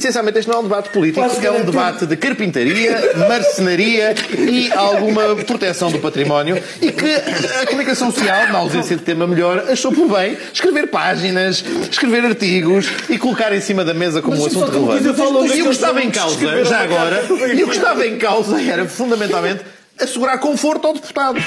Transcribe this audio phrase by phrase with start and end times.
[0.00, 5.36] essencialmente este não é um debate político, é um debate de carpintaria, marcenaria e alguma
[5.36, 7.14] proteção do património e que
[7.62, 12.90] a comunicação social, na ausência de tema melhor, achou por bem escrever páginas, escrever artigos
[13.08, 15.58] e colocar em cima da mesa como um assunto relevante.
[15.58, 17.22] E o que estava em causa, já agora,
[17.54, 19.62] e o que estava em causa era fundamentalmente
[19.98, 21.38] assegurar conforto ao deputado.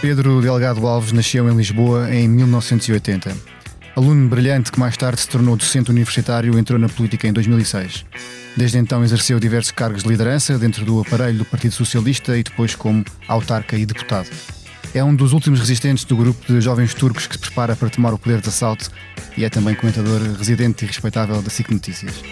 [0.00, 3.57] Pedro Delgado Alves nasceu em Lisboa em 1980.
[3.98, 8.06] Aluno brilhante que mais tarde se tornou docente universitário, entrou na política em 2006.
[8.56, 12.76] Desde então exerceu diversos cargos de liderança dentro do aparelho do Partido Socialista e depois
[12.76, 14.28] como autarca e deputado.
[14.94, 18.14] É um dos últimos resistentes do grupo de jovens turcos que se prepara para tomar
[18.14, 18.88] o poder de assalto
[19.36, 22.22] e é também comentador residente e respeitável da SIC Notícias.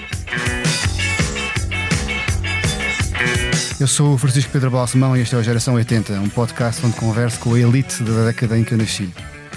[3.81, 6.95] Eu sou o Francisco Pedro Balsemão e este é o Geração 80, um podcast onde
[6.95, 9.13] converso com a elite da década em que eu nasci,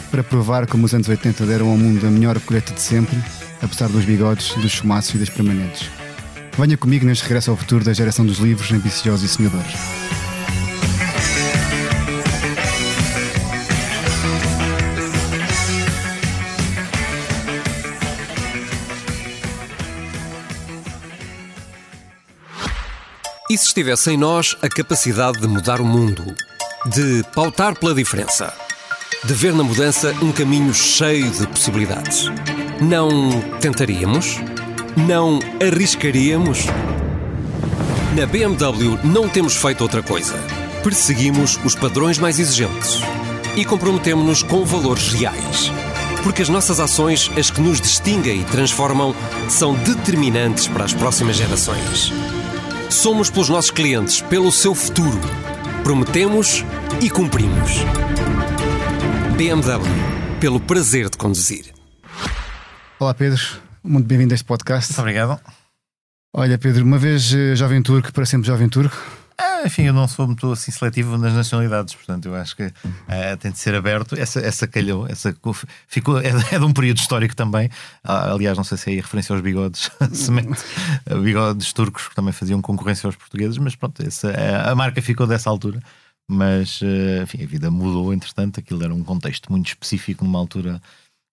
[0.10, 3.18] para provar como os anos 80 deram ao mundo a melhor colheita de sempre,
[3.62, 5.90] apesar dos bigodes, dos chumaços e das permanentes.
[6.58, 9.74] Venha comigo neste regresso ao futuro da geração dos livros, ambiciosos e sonhadores.
[23.50, 26.24] E se estivesse em nós a capacidade de mudar o mundo,
[26.86, 28.54] de pautar pela diferença,
[29.24, 32.32] de ver na mudança um caminho cheio de possibilidades,
[32.82, 33.10] não
[33.60, 34.40] tentaríamos?
[34.96, 36.66] Não arriscaríamos?
[38.16, 40.36] Na BMW não temos feito outra coisa.
[40.84, 43.02] Perseguimos os padrões mais exigentes
[43.56, 45.72] e comprometemos-nos com valores reais.
[46.24, 49.14] Porque as nossas ações, as que nos distinguem e transformam,
[49.48, 52.12] são determinantes para as próximas gerações.
[52.90, 55.20] Somos pelos nossos clientes, pelo seu futuro.
[55.84, 56.66] Prometemos
[57.02, 57.84] e cumprimos.
[59.40, 59.88] BMW,
[60.42, 61.74] pelo prazer de conduzir.
[63.00, 63.42] Olá Pedro,
[63.82, 64.92] muito bem-vindo a este podcast.
[64.92, 65.40] Muito obrigado.
[66.36, 68.98] Olha Pedro, uma vez eh, jovem turco, para sempre jovem turco.
[69.38, 73.38] Ah, enfim, eu não sou muito assim seletivo nas nacionalidades, portanto eu acho que uh,
[73.40, 74.14] tem de ser aberto.
[74.20, 75.34] Essa, essa calhou, essa
[75.88, 77.70] ficou, é, é de um período histórico também.
[78.04, 80.62] Ah, aliás, não sei se é aí referência aos bigodes, semente,
[81.24, 85.26] bigodes turcos que também faziam concorrência aos portugueses, mas pronto, essa, a, a marca ficou
[85.26, 85.80] dessa altura.
[86.32, 88.60] Mas uh, enfim, a vida mudou entretanto.
[88.60, 90.80] Aquilo era um contexto muito específico, numa altura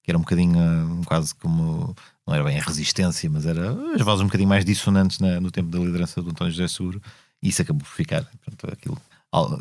[0.03, 1.95] que era um bocadinho uh, quase como
[2.27, 5.51] não era bem a resistência, mas era as vozes um bocadinho mais dissonantes na, no
[5.51, 7.01] tempo da liderança do António José Seguro
[7.43, 8.25] e isso acabou por ficar.
[8.25, 8.99] Portanto, aquilo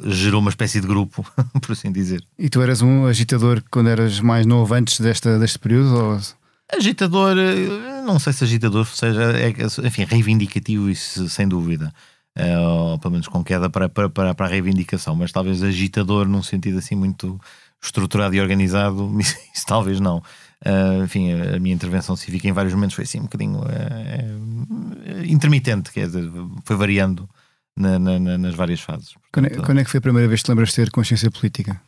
[0.06, 1.26] gerou uma espécie de grupo,
[1.62, 2.24] por assim dizer.
[2.40, 5.96] E tu eras um agitador quando eras mais novo, antes desta, deste período?
[5.96, 6.20] Ou...
[6.72, 9.50] Agitador, eh, não sei se agitador seja, é,
[9.86, 11.94] enfim, reivindicativo, isso sem dúvida.
[12.38, 16.44] É, ou pelo menos com queda para, para, para, a reivindicação, mas talvez agitador num
[16.44, 17.40] sentido assim muito
[17.82, 20.18] estruturado e organizado, isso, talvez não.
[20.66, 25.92] Uh, enfim, a minha intervenção cívica em vários momentos foi assim um bocadinho uh, intermitente,
[25.92, 26.30] quer dizer,
[26.66, 27.30] foi variando
[27.78, 29.14] na, na, nas várias fases.
[29.14, 30.92] Portanto, quando, é, quando é que foi a primeira vez que te lembras de ter
[30.92, 31.80] consciência política?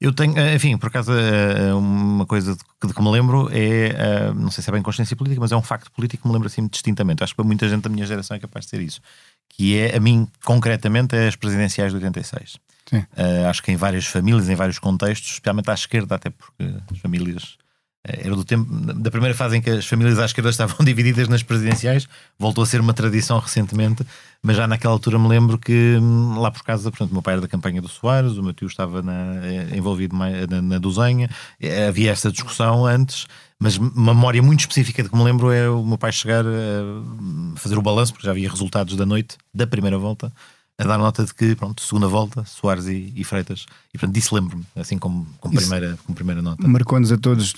[0.00, 4.32] Eu tenho, eh, enfim, por acaso, eh, uma coisa de que, me lembro é, eh,
[4.34, 6.48] não sei se é bem consciência política, mas é um facto político que me lembro
[6.48, 7.22] assim distintamente.
[7.22, 9.02] Acho que para muita gente da minha geração é capaz de ser isso.
[9.50, 12.58] Que é, a mim, concretamente, é as presidenciais de 86.
[12.92, 16.98] Uh, acho que em várias famílias, em vários contextos, especialmente à esquerda, até porque as
[16.98, 17.56] famílias
[18.02, 21.42] era do tempo da primeira fase em que as famílias à esquerda estavam divididas nas
[21.42, 24.04] presidenciais, voltou a ser uma tradição recentemente,
[24.42, 27.42] mas já naquela altura me lembro que hum, lá por casa, portanto, meu pai era
[27.42, 31.28] da campanha do Soares, o meu tio estava na, eh, envolvido na, na Duzenha,
[31.60, 33.26] eh, havia esta discussão antes,
[33.58, 37.56] mas uma memória muito específica de que me lembro é o meu pai chegar a
[37.56, 40.32] fazer o balanço, porque já havia resultados da noite da primeira volta
[40.80, 43.66] a dar nota de que, pronto, segunda volta, Soares e, e Freitas.
[43.92, 46.66] E portanto, disso lembro-me, assim como, como, primeira, como primeira nota.
[46.66, 47.52] Marcou-nos a todos,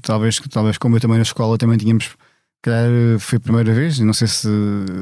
[0.00, 2.10] talvez, talvez como eu também na escola também tínhamos.
[2.62, 4.48] Calhar foi a primeira vez, não sei se,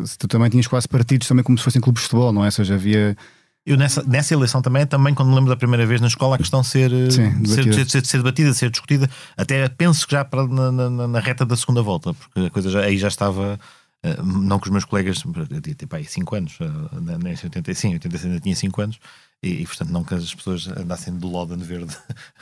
[0.04, 2.46] se tu também tinhas quase partidos também como se fossem clubes de futebol, não é?
[2.46, 3.16] Ou seja, havia.
[3.64, 6.38] Eu nessa, nessa eleição também, também quando me lembro da primeira vez na escola, a
[6.38, 10.70] questão ser, Sim, ser, ser, ser, debatida, ser discutida, até penso que já para, na,
[10.70, 13.58] na, na, reta da segunda volta, porque a coisa já, aí já estava
[14.02, 17.94] eh, não que os meus colegas, eu tinha tipo, aí 5 anos, uh, nesse 85,
[17.94, 18.98] 86 ainda tinha 5 anos,
[19.42, 21.96] e, e, portanto não que as pessoas andassem de Lodan verde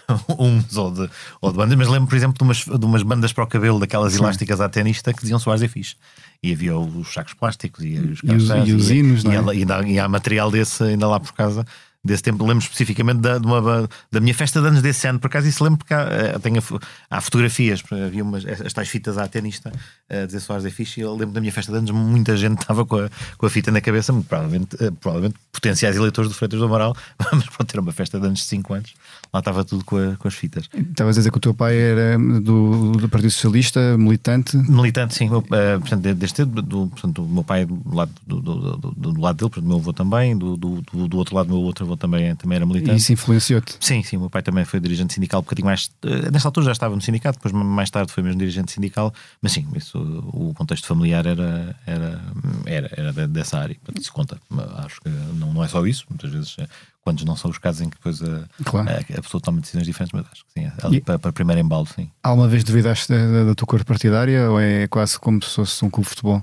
[0.38, 1.10] uns ou de,
[1.40, 3.78] ou de bandas, mas lembro, por exemplo, de umas, de umas bandas para o cabelo,
[3.78, 4.20] daquelas Sim.
[4.20, 5.96] elásticas à tenista que diziam Soares é fixe.
[6.42, 9.90] E havia os sacos plásticos e os e os, e os hinos, e, é?
[9.90, 11.64] e, e, há material desse ainda lá por casa
[12.04, 12.44] desse tempo.
[12.44, 15.64] Lembro especificamente da, de uma, da minha festa de anos desse ano, por acaso isso
[15.64, 16.62] lembro porque há, eh, tenho,
[17.10, 19.72] há fotografias, havia umas, as tais fitas à tenista
[20.08, 22.60] a dizer Soares é fixe, e eu lembro da minha festa de anos, muita gente
[22.62, 26.58] estava com a, com a fita na cabeça, provavelmente, eh, provavelmente potenciais eleitores do Freitas
[26.58, 26.94] do Amaral,
[27.32, 28.94] mas pode ter uma festa de anos de 5 anos,
[29.34, 30.70] lá estava tudo com, a, com as fitas.
[30.72, 34.56] Estavas a dizer que o teu pai era do, do Partido Socialista, militante?
[34.56, 38.92] Militante, sim, uh, portanto, desde do, portanto, o meu pai do lado, do, do, do,
[38.92, 41.62] do lado dele, portanto, o meu avô também, do, do, do, outro lado, o meu
[41.62, 42.94] outro avô também, também era militante.
[42.94, 43.76] E isso influenciou-te?
[43.80, 45.90] Sim, sim, o meu pai também foi dirigente sindical, um bocadinho mais.
[46.04, 49.50] Uh, nessa altura já estava no sindicato, depois mais tarde foi mesmo dirigente sindical, mas
[49.50, 49.98] sim, isso,
[50.32, 52.20] o contexto familiar era, era,
[52.66, 54.38] era, era dessa área, portanto, isso conta.
[54.76, 56.56] Acho que não, não é só isso, muitas vezes
[57.04, 58.88] quando não são os casos em que depois a, claro.
[58.88, 61.60] a, a, pessoa toma decisões diferentes, mas acho que sim, ali e, para, para primeiro
[61.60, 62.10] embalo, sim.
[62.22, 65.90] Alguma vez duvidaste da, da tua cor partidária ou é quase como se fosse um
[65.90, 66.42] clube de futebol?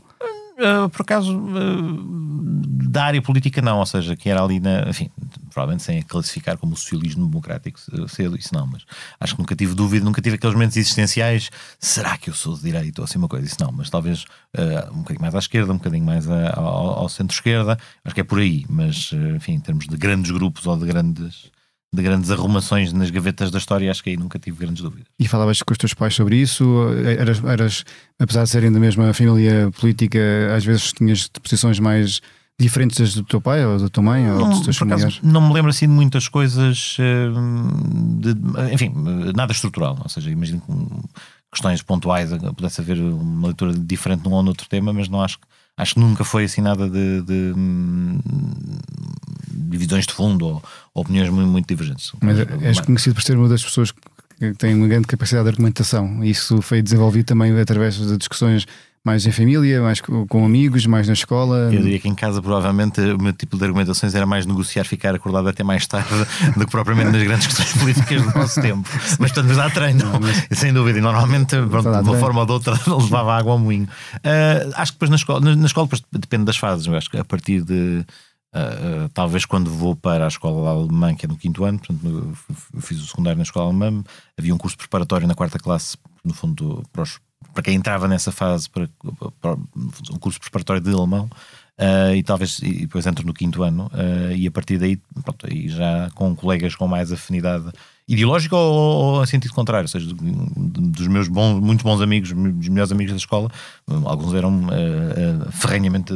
[0.62, 2.22] Uh, por acaso, uh,
[2.88, 3.80] da área política, não.
[3.80, 4.88] Ou seja, que era ali na.
[4.88, 5.10] Enfim,
[5.50, 8.68] provavelmente sem classificar como socialismo democrático cedo, isso não.
[8.68, 8.86] Mas
[9.20, 11.50] acho que nunca tive dúvida, nunca tive aqueles momentos existenciais.
[11.80, 13.48] Será que eu sou de direita ou assim uma coisa?
[13.48, 13.72] Isso não.
[13.72, 14.26] Mas talvez
[14.56, 17.78] uh, um bocadinho mais à esquerda, um bocadinho mais a, ao, ao centro-esquerda.
[18.06, 18.64] Acho que é por aí.
[18.70, 21.50] Mas, enfim, em termos de grandes grupos ou de grandes
[21.94, 25.08] de grandes arrumações nas gavetas da história, acho que aí nunca tive grandes dúvidas.
[25.20, 26.66] E falavas com os teus pais sobre isso?
[27.06, 27.84] Eras, eras
[28.18, 30.20] apesar de serem da mesma família política,
[30.56, 32.22] às vezes tinhas posições mais
[32.58, 35.20] diferentes das do teu pai ou da tua mãe ou dos teus familiares?
[35.22, 38.36] Não me lembro assim de muitas coisas, hum, de,
[38.74, 38.94] enfim,
[39.36, 39.98] nada estrutural.
[40.02, 40.74] Ou seja, imagino que
[41.52, 45.48] questões pontuais pudesse haver uma leitura diferente num ou noutro tema, mas não acho que
[45.82, 48.20] acho que nunca foi assim nada de, de, hum,
[49.50, 50.64] divisões de fundo ou,
[50.94, 52.12] ou opiniões muito, muito divergentes.
[52.22, 56.24] Mas és conhecido por ser uma das pessoas que tem uma grande capacidade de argumentação.
[56.24, 58.66] Isso foi desenvolvido também através de discussões
[59.04, 61.74] mais em família, mais com amigos, mais na escola?
[61.74, 65.16] Eu diria que em casa provavelmente o meu tipo de argumentações era mais negociar, ficar
[65.16, 66.10] acordado até mais tarde
[66.56, 68.88] do que propriamente nas grandes questões políticas do nosso tempo.
[69.20, 70.46] Mas portanto, dá treino, não, mas...
[70.52, 71.00] sem dúvida.
[71.00, 73.88] E normalmente, pronto, de uma forma ou de outra, levava água ao moinho.
[74.18, 76.86] Uh, acho que depois na escola, na, na escola depois depende das fases.
[76.86, 78.06] Eu acho que a partir de
[78.54, 82.38] Uh, talvez quando vou para a escola alemã, que é no quinto ano, portanto,
[82.82, 84.04] fiz o secundário na escola alemã,
[84.38, 87.20] havia um curso preparatório na quarta classe, no fundo, para, os,
[87.54, 88.90] para quem entrava nessa fase, para,
[89.40, 91.30] para um curso preparatório de alemão,
[91.80, 95.48] uh, e talvez e depois entro no quinto ano, uh, e a partir daí, pronto,
[95.50, 97.72] aí já com colegas com mais afinidade
[98.08, 102.68] ideológico ou, ou, em sentido contrário, ou seja, dos meus bons, muito bons amigos, dos
[102.68, 103.50] melhores amigos da escola,
[104.06, 106.14] alguns eram uh, uh, ferrenhamente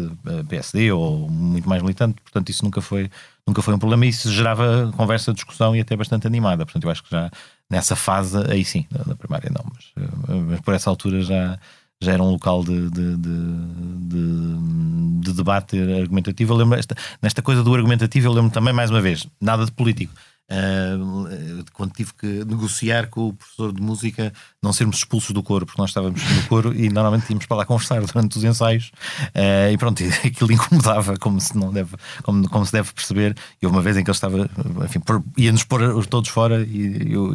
[0.50, 3.10] PSD ou muito mais militante, portanto isso nunca foi,
[3.48, 6.92] nunca foi um problema e isso gerava conversa, discussão e até bastante animada, portanto eu
[6.92, 7.30] acho que já
[7.70, 11.58] nessa fase, aí sim, na primária não, mas, mas por essa altura já
[12.02, 14.20] já era um local de, de, de,
[15.22, 16.54] de debate argumentativo.
[16.54, 19.72] Eu lembro esta, nesta coisa do argumentativo, eu lembro também, mais uma vez, nada de
[19.72, 20.14] político
[20.48, 24.32] Uh, quando tive que negociar com o professor de música
[24.62, 27.66] não sermos expulsos do coro, porque nós estávamos no coro e normalmente íamos para lá
[27.66, 28.92] conversar durante os ensaios
[29.36, 33.36] uh, e pronto, aquilo incomodava, como se não deve, como, como se deve perceber.
[33.62, 34.50] E houve uma vez em que ele estava,
[34.86, 35.02] enfim,
[35.36, 37.34] ia-nos pôr todos fora e eu,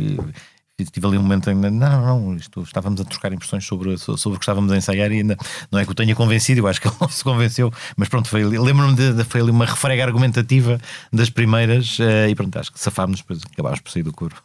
[0.84, 4.36] tive ali um momento em não, não, não, isto, estávamos a trocar impressões sobre, sobre
[4.36, 5.36] o que estávamos a ensaiar e ainda
[5.70, 8.28] não é que o tenha convencido, eu acho que ele não se convenceu, mas pronto,
[8.28, 10.80] foi lembro-me de, de, foi ali uma refrega argumentativa
[11.12, 14.36] das primeiras uh, e pronto, acho que safámos, depois acabámos por sair do coro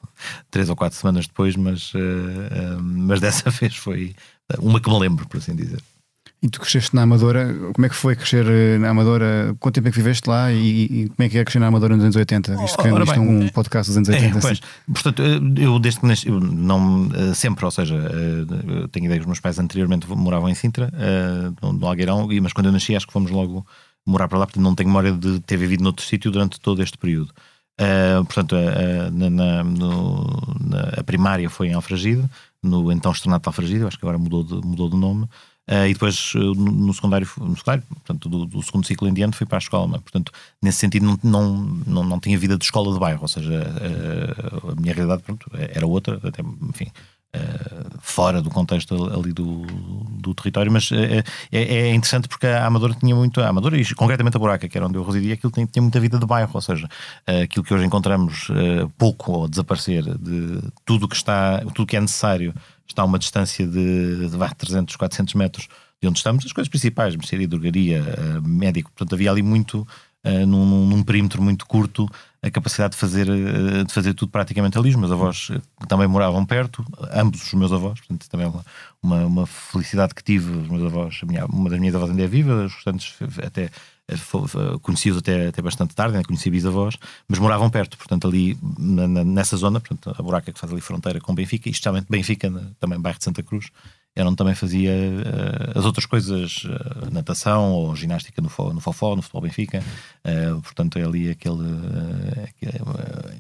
[0.52, 4.16] três ou quatro semanas depois, mas, uh, uh, mas dessa vez foi
[4.60, 5.82] uma que me lembro, por assim dizer.
[6.42, 9.56] E tu cresceste na Amadora, como é que foi crescer eh, na Amadora?
[9.60, 11.96] Quanto tempo é que viveste lá e, e como é que é crescer na Amadora
[11.96, 12.54] nos anos 80?
[12.54, 14.38] Isto, que, isto é um podcast dos anos 80.
[14.38, 15.22] É, pois, portanto,
[15.58, 19.40] eu desde que nasci, não, eh, sempre, ou seja, eh, tenho ideia que os meus
[19.40, 20.92] pais anteriormente moravam em Sintra,
[21.62, 23.66] no Algueirão, mas quando eu nasci acho que fomos logo
[24.06, 26.98] morar para lá, porque não tenho memória de ter vivido noutro sítio durante todo este
[26.98, 27.34] período.
[28.28, 32.24] Portanto, uh, na, na, no, na, a primária foi em Alfragide,
[32.62, 35.28] no então Estrenato de Alfragide, acho que agora mudou de, mudou de nome.
[35.70, 39.36] Uh, e depois uh, no, secundário, no secundário portanto, do, do, segundo ciclo em diante,
[39.36, 40.00] fui para a escola.
[40.00, 40.32] Portanto,
[40.62, 41.56] nesse sentido, não, não,
[41.88, 45.50] não, não tinha vida de escola de bairro, ou seja, uh, a minha realidade pronto,
[45.54, 46.92] era outra, até, enfim,
[48.00, 49.66] fora do contexto ali do,
[50.22, 50.72] do território.
[50.72, 54.70] Mas é, é, interessante porque a Amadora tinha muito, a Amadora e concretamente a Buraca,
[54.70, 56.88] que era onde eu residia, aquilo tinha, tinha muita vida de bairro, ou seja,
[57.44, 58.48] aquilo que hoje encontramos
[58.98, 62.54] pouco ou desaparecer de tudo que está, tudo que é necessário
[62.88, 65.68] está a uma distância de, de 300, 400 metros
[66.02, 69.88] de onde estamos, as coisas principais, mercearia, drogaria, uh, médico, portanto havia ali muito,
[70.24, 72.08] uh, num, num, perímetro muito curto,
[72.42, 74.90] a capacidade de fazer, uh, de fazer tudo praticamente ali.
[74.90, 75.50] Os meus avós
[75.88, 78.66] também moravam perto, ambos os meus avós, portanto também é uma,
[79.02, 82.28] uma, uma felicidade que tive, os meus avós, minha, uma das minhas avós ainda é
[82.28, 83.70] viva, os restantes até
[84.82, 86.98] conheci-os até, até bastante tarde, ainda conheci bisavós,
[87.28, 90.82] mas moravam perto, portanto, ali na, na, nessa zona, portanto, a buraca que faz ali
[90.82, 93.72] fronteira com Benfica, e especialmente Benfica, também bairro de Santa Cruz,
[94.16, 99.14] era onde também fazia uh, as outras coisas, uh, natação ou ginástica no, no Fofó,
[99.14, 99.84] no Futebol Benfica.
[100.24, 101.68] Uh, portanto, é ali aquele,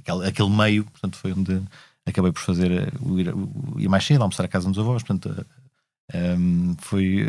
[0.02, 1.62] aquele, aquele, meio, portanto, foi onde
[2.06, 3.34] acabei por fazer ir,
[3.78, 5.02] ir mais cedo, almoçar a casa dos avós.
[5.02, 5.46] Portanto,
[6.14, 7.26] um, foi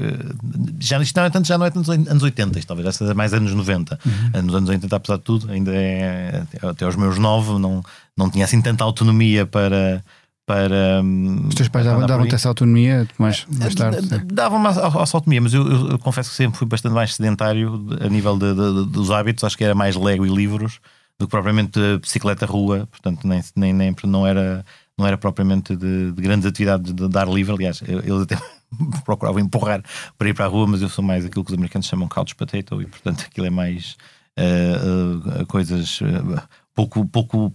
[0.79, 3.55] já, isto não é tanto, já não é tanto anos 80, talvez já mais anos
[3.55, 3.99] 90.
[4.05, 4.43] Uhum.
[4.43, 7.83] Nos anos 80, apesar de tudo, ainda é até aos meus 9, não,
[8.17, 10.05] não tinha assim tanta autonomia para
[10.47, 11.03] para.
[11.49, 14.25] Os teus pais davam-te davam essa autonomia mais, mais tarde?
[14.33, 18.09] Davam-me essa autonomia, mas eu, eu, eu, confesso que sempre fui bastante mais sedentário a
[18.09, 19.43] nível de, de, de, dos hábitos.
[19.43, 20.79] Acho que era mais Lego e livros
[21.19, 24.65] do que propriamente bicicleta rua, portanto, nem, nem, nem não era.
[24.99, 28.39] Não era propriamente de, de grandes atividades de dar livre, aliás, eles até
[29.05, 29.83] procuravam empurrar
[30.19, 32.35] para ir para a rua, mas eu sou mais aquilo que os americanos chamam couch
[32.35, 33.97] potato e, portanto, aquilo é mais
[34.39, 36.43] uh, uh, coisas uh,
[36.75, 37.53] pouco, pouco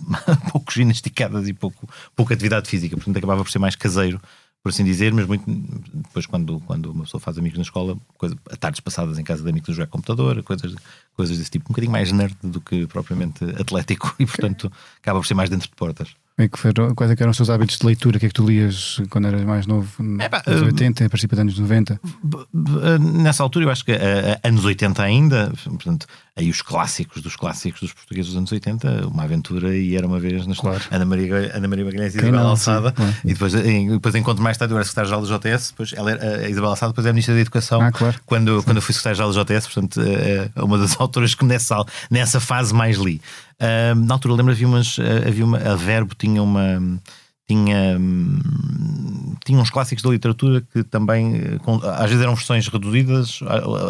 [0.52, 4.20] pouco ginasticadas e pouco, pouca atividade física, portanto acabava por ser mais caseiro,
[4.62, 8.36] por assim dizer, mas muito depois quando, quando uma pessoa faz amigos na escola, coisa,
[8.58, 10.74] tardes passadas em casa de amigos a jogar computador, coisas,
[11.14, 15.26] coisas desse tipo, um bocadinho mais nerd do que propriamente atlético e portanto acaba por
[15.26, 16.14] ser mais dentro de portas.
[16.40, 18.16] É que foram, quais é eram os seus hábitos de leitura?
[18.16, 19.90] O que é que tu lias quando eras mais novo?
[20.02, 22.00] Nos é, anos 80, a princípio dos anos 90?
[22.98, 27.80] Nessa altura, eu acho que uh, anos 80 ainda, portanto, aí os clássicos dos clássicos
[27.80, 30.82] dos portugueses dos anos 80, uma aventura e era uma vez na claro.
[30.90, 33.14] Ana Maria, Ana Maria Magalhães e Isabel Alçada, claro.
[33.22, 36.46] e depois, em, depois encontro mais tarde, eu era secretário-geral do JS, depois ela era,
[36.46, 38.18] a Isabel Alçada, depois é Ministra da Educação, ah, claro.
[38.24, 42.40] quando, quando eu fui secretário-geral do JS, portanto, é uma das autoras que nessa, nessa
[42.40, 43.20] fase mais li.
[43.60, 47.00] Uh, na altura, lembro, havia, umas, havia uma, a Verbo tinha uma
[47.50, 47.98] tinha,
[49.44, 51.34] tinha uns clássicos da literatura que também,
[51.96, 53.40] às vezes eram versões reduzidas,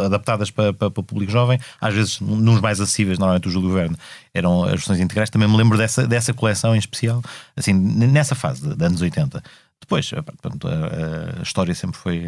[0.07, 3.71] adaptadas para, para, para o público jovem, às vezes nos mais acessíveis, normalmente o Júlio
[3.71, 3.97] Verne,
[4.33, 5.29] eram as versões integrais.
[5.29, 7.23] Também me lembro dessa, dessa coleção em especial,
[7.55, 9.43] assim, nessa fase de, de anos 80.
[9.79, 10.11] Depois,
[10.41, 12.25] pronto, a, a, história sempre foi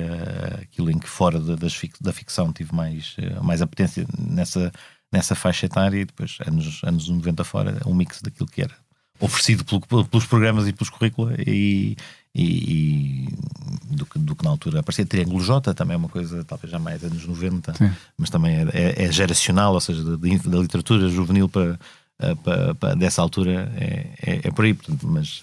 [0.60, 4.70] aquilo em que fora da, das, da ficção tive mais, mais apetência nessa,
[5.12, 8.74] nessa faixa etária e depois, anos, anos 90 fora, um mix daquilo que era
[9.20, 11.96] oferecido pelo, pelos programas e pelos currículos e,
[12.34, 13.28] e, e,
[13.94, 15.06] do, que, do que na altura aparecia.
[15.06, 17.92] Triângulo J também é uma coisa, talvez já mais anos 90, Sim.
[18.18, 21.78] mas também é, é, é, geracional, ou seja, da, da literatura juvenil para,
[22.42, 25.40] para, para, dessa altura é, é, é por aí, portanto, mas.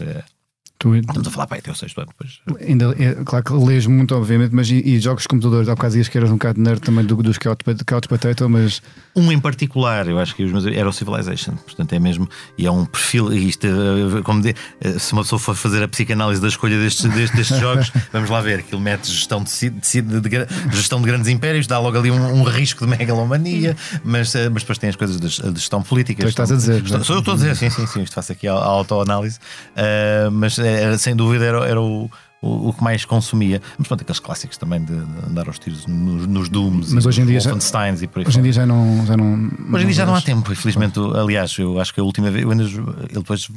[0.79, 0.95] É, Tu...
[0.95, 2.39] Estamos a falar para até o sexto ano depois.
[2.65, 5.67] Ainda, é, claro que lês muito, obviamente, mas e, e jogos de computadores?
[5.67, 8.81] Há bocado dias que eras um bocado nerd também do, dos Couch, couch Potato, mas.
[9.13, 12.29] Um em particular, eu acho que os meus era o Civilization, portanto é mesmo.
[12.57, 15.87] E é um perfil, isto, eh, como dizer, eh, se uma pessoa for fazer a
[15.87, 20.01] psicanálise da escolha destes, destes, destes jogos, vamos lá ver, aquilo mete gestão de, de,
[20.01, 24.33] de, de, gestão de grandes impérios, dá logo ali um, um risco de megalomania, mas,
[24.33, 26.23] eh, mas depois tem as coisas de, de gestão política.
[26.23, 26.81] Tu estás a dizer.
[26.83, 29.39] Estou, sou eu estou a dizer, sim, sim, sim, isto faço aqui a, a autoanálise,
[29.75, 32.09] uh, mas é, sem dúvida era, era o,
[32.41, 33.61] o, o, que mais consumia.
[33.77, 37.21] Mas pronto, aqueles clássicos também de, de andar aos tiros nos, nos Dooms mas hoje
[37.21, 39.49] em dia já, e por aí Hoje em dia já não, já não.
[39.73, 40.99] Hoje em dia já não há tempo, infelizmente.
[40.99, 42.43] Aliás, eu acho que a última vez.
[42.43, 43.47] Eu ainda, ele depois.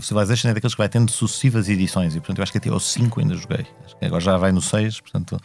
[0.00, 2.90] Civilization é daqueles que vai tendo sucessivas edições e portanto eu acho que até aos
[2.92, 3.66] 5 ainda joguei.
[4.00, 5.36] agora já vai no 6, portanto,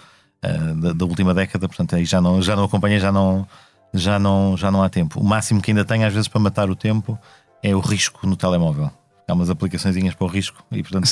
[0.44, 3.48] uh, da, da, última década, portanto aí já não, já não acompanhei, já não,
[3.94, 5.20] já, não, já não há tempo.
[5.20, 7.18] O máximo que ainda tenho às vezes para matar o tempo
[7.62, 8.92] é o risco no telemóvel
[9.28, 11.08] há umas aplicações para o risco e portanto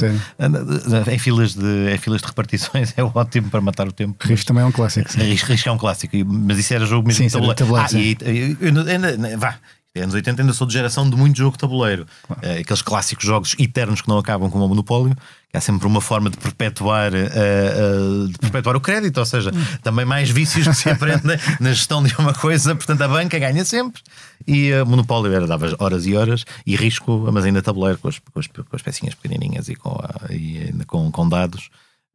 [1.11, 4.15] em filas de em filas de repartições é ótimo para matar o tempo.
[4.25, 5.21] Risco também é um clássico sim.
[5.21, 8.17] risco, risco é um clássico mas isso era jogo mesmo sim, de tabuleiro, ah, e,
[8.21, 9.57] e, vá
[10.01, 12.07] anos 80 ainda sou de geração de muito jogo de tabuleiro.
[12.23, 12.41] Claro.
[12.41, 15.15] Uh, aqueles clássicos jogos eternos que não acabam como o Monopólio,
[15.49, 19.51] que há sempre uma forma de perpetuar, uh, uh, de perpetuar o crédito, ou seja,
[19.83, 23.63] também mais vícios que se aprendem na gestão de uma coisa, portanto a banca ganha
[23.63, 24.01] sempre.
[24.47, 28.17] E o Monopólio era, dava horas e horas, e risco, mas ainda tabuleiro com as,
[28.17, 29.95] com as, com as pecinhas pequenininhas e com,
[30.31, 31.69] e com, com dados.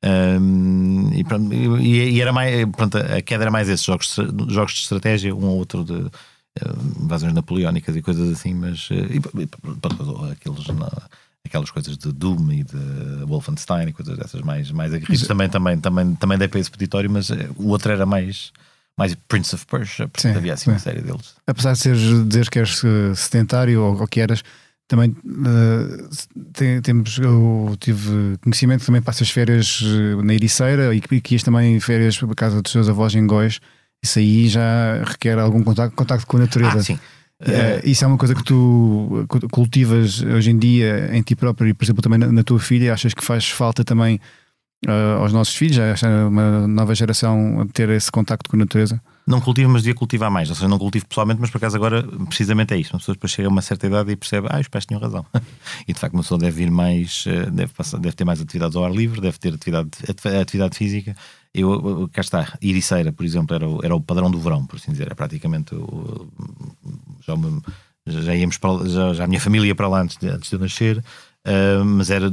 [0.04, 4.16] Um, e, pronto, e, e, era mais, pronto, a queda era mais esses jogos,
[4.48, 6.08] jogos de estratégia, um ou outro de
[7.00, 9.48] invasões napoleónicas e coisas assim, mas eh, e, e,
[10.32, 10.66] aqueles,
[11.44, 15.78] aquelas coisas de Doom e de Wolfenstein e coisas dessas mais, mais aguerridas também, também,
[15.78, 18.52] também, também dei para esse peditório, mas eh, o outro era mais
[18.96, 20.70] mais Prince of Persia, porque sim, havia assim sim.
[20.72, 21.36] uma série deles.
[21.46, 24.42] Apesar de seres, dizer que eres eh, sedentário ou, ou que eras,
[24.88, 26.08] também uh,
[26.52, 29.82] tem, temos, eu tive conhecimento que também passas férias
[30.24, 33.60] na Ericeira e que, que ias também férias para casa dos seus avós em Góis
[34.02, 36.78] isso aí já requer algum contacto, contacto com a natureza.
[36.78, 36.98] Ah, sim.
[37.40, 41.74] Uh, isso é uma coisa que tu cultivas hoje em dia em ti próprio e,
[41.74, 42.92] por exemplo, também na, na tua filha.
[42.92, 44.20] Achas que faz falta também
[44.86, 49.00] uh, aos nossos filhos, a uma nova geração a ter esse contacto com a natureza?
[49.26, 50.48] Não cultivo, mas devia cultivar mais.
[50.48, 52.94] Ou seja, não cultivo pessoalmente, mas por acaso agora precisamente é isto.
[52.94, 55.24] Uma pessoa depois chega a uma certa idade e percebe, ah, os pais tinham razão.
[55.86, 58.74] e de facto uma pessoa deve vir mais, eh, deve, passar, deve ter mais atividades
[58.74, 59.90] ao ar livre, deve ter atividade,
[60.40, 61.14] atividade física.
[61.54, 64.92] Eu, cá está, Iriceira, por exemplo, era o, era o padrão do verão, por assim
[64.92, 65.10] dizer.
[65.10, 66.28] É praticamente o,
[67.26, 67.34] já,
[68.22, 70.56] já íamos para, já, já a minha família ia para lá antes de, antes de
[70.56, 71.02] eu nascer.
[71.46, 72.30] Uh, mas era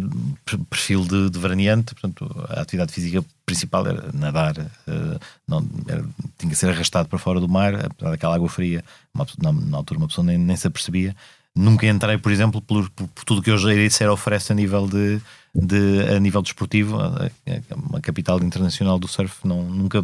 [0.69, 6.03] perfil de, de veraneante, portanto a atividade física principal era nadar, uh, não, era,
[6.37, 9.77] tinha que ser arrastado para fora do mar, apesar daquela água fria, uma, na, na,
[9.77, 11.15] altura uma pessoa nem, nem se apercebia.
[11.55, 14.87] Nunca entrei, por exemplo, por, por, por tudo que hoje a Ericeira oferece a nível
[14.87, 15.21] de,
[15.53, 16.97] de a nível desportivo,
[17.89, 20.03] uma capital internacional do surf, não, nunca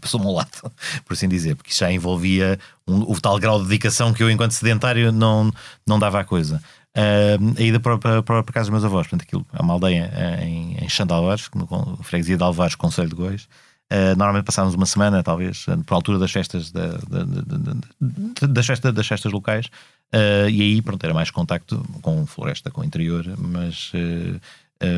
[0.00, 0.70] passou-me ao lado,
[1.04, 4.52] por assim dizer, porque já envolvia um, o tal grau de dedicação que eu, enquanto
[4.52, 5.52] sedentário, não,
[5.84, 6.62] não dava à coisa.
[6.96, 10.12] Uh, a ida para, para, para, casa dos meus avós, portanto, aquilo é uma aldeia
[10.42, 11.50] em, em Xandalvares,
[12.04, 13.48] freguesia de Alvares, Conselho de Góis.
[13.92, 18.92] Uh, normalmente passávamos uma semana, talvez, por altura das festas, da, da, da, das, festas
[18.94, 19.66] das festas locais,
[20.14, 24.40] uh, e aí, pronto, era mais contacto com floresta, com o interior, mas uh,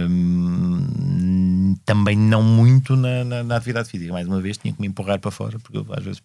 [0.08, 4.12] um, também não muito na, na, na, atividade física.
[4.12, 6.22] Mais uma vez, tinha que me empurrar para fora, porque eu, às vezes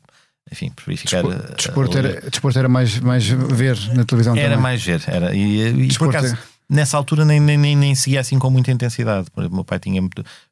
[0.52, 1.22] enfim, preferi ficar.
[1.24, 4.62] Desporto, desporto, era, desporto era mais, mais ver na televisão Era também.
[4.62, 5.36] mais ver, era.
[5.36, 6.38] E, e por acaso, é...
[6.72, 9.28] nessa altura nem, nem, nem, nem seguia assim com muita intensidade.
[9.36, 10.02] O meu pai tinha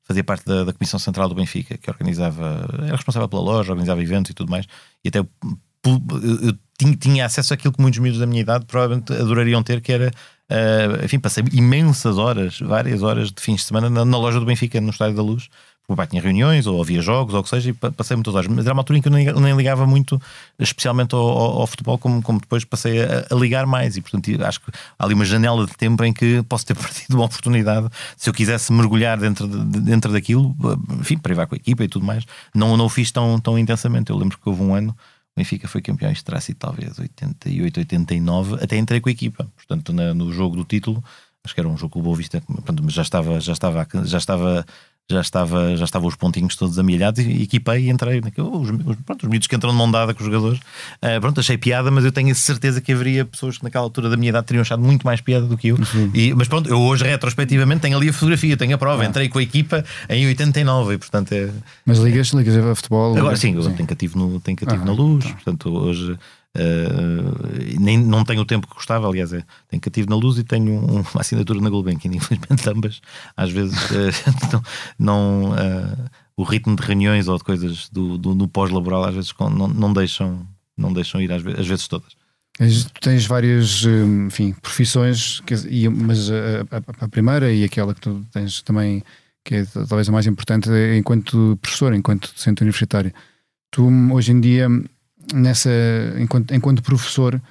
[0.03, 4.03] fazia parte da, da Comissão Central do Benfica, que organizava, era responsável pela loja, organizava
[4.03, 4.65] eventos e tudo mais,
[5.03, 5.27] e até eu,
[5.85, 9.93] eu tinha, tinha acesso àquilo que muitos miúdos da minha idade provavelmente adorariam ter, que
[9.93, 10.11] era
[10.51, 14.47] Uh, enfim, passei imensas horas, várias horas de fins de semana na, na, loja do
[14.47, 15.47] Benfica, no Estádio da Luz,
[15.89, 18.35] o meu pai tinha reuniões, ou havia jogos, ou o que seja, e passei muitas
[18.35, 18.47] horas.
[18.47, 20.21] Mas era uma altura em que eu nem, ligava muito,
[20.59, 23.97] especialmente ao, ao, ao futebol, como, como, depois passei a, a, ligar mais.
[23.97, 27.15] E, portanto, acho que há ali uma janela de tempo em que posso ter perdido
[27.15, 30.55] uma oportunidade, se eu quisesse mergulhar dentro, de, dentro daquilo,
[30.99, 32.23] enfim, para ir com a equipa e tudo mais.
[32.53, 34.11] Não, não o fiz tão, tão intensamente.
[34.11, 34.95] Eu lembro que houve um ano.
[35.35, 39.47] O Benfica foi campeão de Tracy, talvez 88, 89, até entrei com a equipa.
[39.55, 41.03] Portanto, na, no jogo do título,
[41.43, 42.43] acho que era um jogo com o Boa Vista,
[42.89, 44.65] já estava, já estava, já estava
[45.11, 48.21] já estava, já estavam os pontinhos todos amelhados e equipei e entrei.
[48.37, 50.59] Os, os, pronto, os miúdos que entram de mão dada com os jogadores.
[50.59, 54.09] Uh, pronto, achei piada, mas eu tenho a certeza que haveria pessoas que naquela altura
[54.09, 55.77] da minha idade teriam achado muito mais piada do que eu.
[56.13, 59.03] E, mas pronto, eu hoje retrospectivamente tenho ali a fotografia, tenho a prova.
[59.03, 59.05] Ah.
[59.07, 61.49] Entrei com a equipa em 89 e portanto é.
[61.85, 63.17] Mas ligas, ligas a futebol?
[63.17, 65.31] Agora sim, eu tenho cativo, no, tenho cativo ah, na luz, tá.
[65.31, 66.17] portanto hoje
[66.57, 70.43] Uh, nem, não tenho o tempo que gostava, aliás, é, tenho cativo na luz e
[70.43, 72.11] tenho um, uma assinatura na Gulbenkian.
[72.13, 73.01] Infelizmente, ambas,
[73.37, 74.63] às vezes, uh,
[74.97, 79.33] não, uh, o ritmo de reuniões ou de coisas do, do no pós-laboral, às vezes,
[79.39, 82.17] não, não, deixam, não deixam ir, às vezes, às vezes todas.
[82.57, 83.85] Tu tens várias
[84.27, 85.41] enfim, profissões,
[85.95, 89.01] mas a, a, primeira e aquela que tu tens também,
[89.45, 93.13] que é talvez a mais importante, é enquanto professor, enquanto docente universitário.
[93.71, 94.67] Tu, hoje em dia,
[95.33, 95.69] nessa
[96.17, 97.41] enquanto, enquanto professor,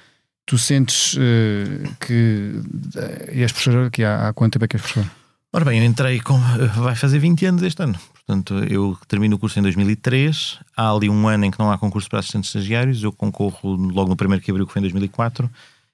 [0.45, 2.53] tu sentes uh, que
[2.95, 5.09] uh, és professor que há, há quanto tempo é que és professor?
[5.51, 6.37] Ora bem, eu entrei com.
[6.75, 7.97] Vai fazer 20 anos este ano.
[8.13, 10.59] Portanto, eu termino o curso em 2003.
[10.77, 13.01] Há ali um ano em que não há concurso para assistentes estagiários.
[13.01, 15.49] Eu concorro logo no primeiro que abriu, que foi em 2004.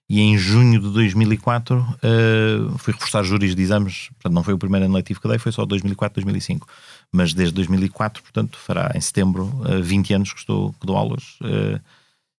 [0.09, 4.09] E em junho de 2004 uh, fui reforçar júris de exames.
[4.09, 6.67] Portanto, não foi o primeiro ano letivo que dei, foi só 2004, 2005
[7.15, 11.37] mas desde 2004, portanto, fará em setembro 20 anos que, estou, que dou aulas.
[11.43, 11.79] Eh,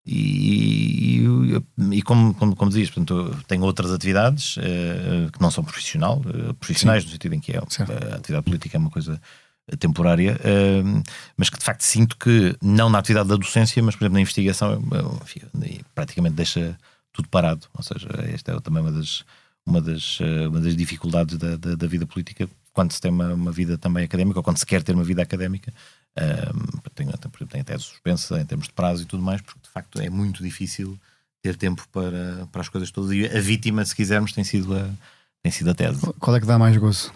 [0.06, 5.64] e, e, e, como, como, como dizias, portanto, tenho outras atividades uh, que não são
[5.64, 7.08] profissional, uh, profissionais, Sim.
[7.08, 9.20] no sentido em que é, a atividade política é uma coisa
[9.80, 11.02] temporária, uh,
[11.36, 14.20] mas que de facto sinto que, não na atividade da docência, mas por exemplo na
[14.20, 14.80] investigação,
[15.24, 15.40] enfim,
[15.92, 16.78] praticamente deixa
[17.12, 17.66] tudo parado.
[17.74, 19.24] Ou seja, esta é também uma das,
[19.66, 23.50] uma das, uma das dificuldades da, da, da vida política, quando se tem uma, uma,
[23.50, 25.72] vida também académica, ou quando se quer ter uma vida académica,
[26.94, 29.98] tem, exemplo, tem até suspensa em termos de prazo e tudo mais, porque de facto
[29.98, 30.98] é muito difícil
[31.42, 33.12] ter tempo para, para as coisas todas.
[33.12, 34.90] E a vítima, se quisermos, tem sido a,
[35.42, 36.00] tem sido a tese.
[36.18, 37.10] Qual é que dá mais gozo?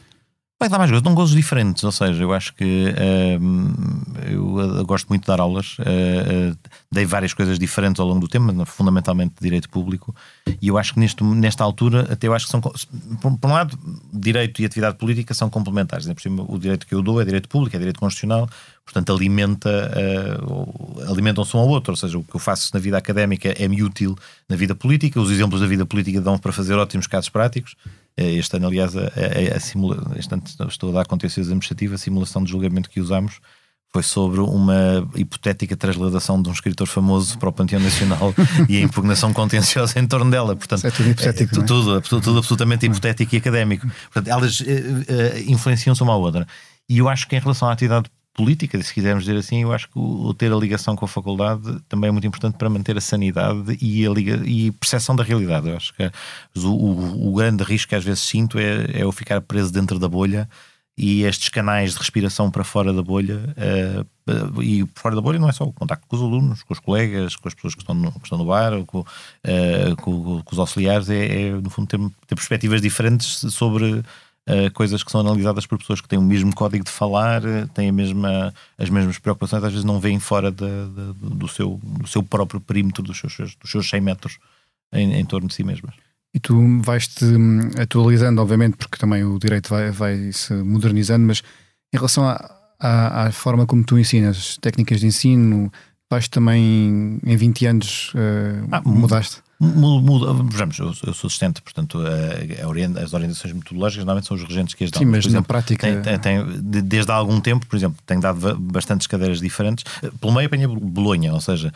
[0.61, 5.09] Vai dar mais gosto, dão gozos diferentes, ou seja, eu acho que uh, eu gosto
[5.09, 6.57] muito de dar aulas, uh, uh,
[6.93, 10.15] dei várias coisas diferentes ao longo do tempo, mas fundamentalmente direito público,
[10.61, 12.75] e eu acho que neste, nesta altura, até eu acho que são, por,
[13.39, 13.79] por um lado,
[14.13, 16.13] direito e atividade política são complementares, né?
[16.13, 18.47] por cima, o direito que eu dou é direito público, é direito constitucional,
[18.85, 19.91] portanto alimenta,
[21.09, 24.15] alimentam-se um ao outro, ou seja, o que eu faço na vida académica é-me útil
[24.47, 27.77] na vida política, os exemplos da vida política dão para fazer ótimos casos práticos,
[28.17, 30.13] este ano, aliás, a, a, a simula...
[30.17, 33.41] este ano estou a dar contencioso administrativo, a simulação de julgamento que usámos
[33.93, 38.33] foi sobre uma hipotética transladação de um escritor famoso para o Panteão Nacional
[38.69, 40.55] e a impugnação contenciosa em torno dela.
[40.55, 41.57] Portanto, é tudo hipotético.
[41.57, 41.67] É, é?
[41.67, 43.89] tudo, tudo, tudo, absolutamente hipotético e académico.
[44.13, 46.47] Portanto, elas uh, uh, influenciam-se uma à outra.
[46.89, 49.89] E eu acho que em relação à atividade política, se quisermos dizer assim, eu acho
[49.89, 53.01] que o, ter a ligação com a faculdade também é muito importante para manter a
[53.01, 55.69] sanidade e a liga, e percepção da realidade.
[55.69, 56.11] Eu acho que
[56.57, 59.99] o, o, o grande risco que às vezes sinto é, é eu ficar preso dentro
[59.99, 60.49] da bolha
[60.97, 65.49] e estes canais de respiração para fora da bolha uh, e fora da bolha não
[65.49, 67.95] é só o contacto com os alunos, com os colegas, com as pessoas que estão
[67.95, 71.89] no, que estão no bar, com, uh, com, com, os auxiliares, é, é no fundo
[71.89, 74.03] ter, ter perspectivas diferentes sobre
[74.73, 77.43] coisas que são analisadas por pessoas que têm o mesmo código de falar,
[77.75, 81.81] têm a mesma, as mesmas preocupações, às vezes não veem fora de, de, do, seu,
[81.83, 84.39] do seu próprio perímetro, dos seus, dos seus 100 metros
[84.93, 85.95] em, em torno de si mesmas.
[86.33, 91.43] E tu vais-te hum, atualizando, obviamente, porque também o direito vai, vai se modernizando, mas
[91.93, 95.73] em relação à, à, à forma como tu ensinas, técnicas de ensino,
[96.09, 99.43] vais também em 20 anos uh, ah, mudaste?
[99.63, 104.35] Muda, vejamos, eu, eu sou assistente, portanto, a, a orient, as orientações metodológicas normalmente são
[104.35, 105.01] os regentes que as dão.
[105.01, 105.87] Sim, mas, exemplo, na prática.
[105.87, 109.85] Tem, tem, tem, desde há algum tempo, por exemplo, tenho dado bastantes cadeiras diferentes.
[110.19, 111.71] Pelo meio apanhei Bolonha, ou seja,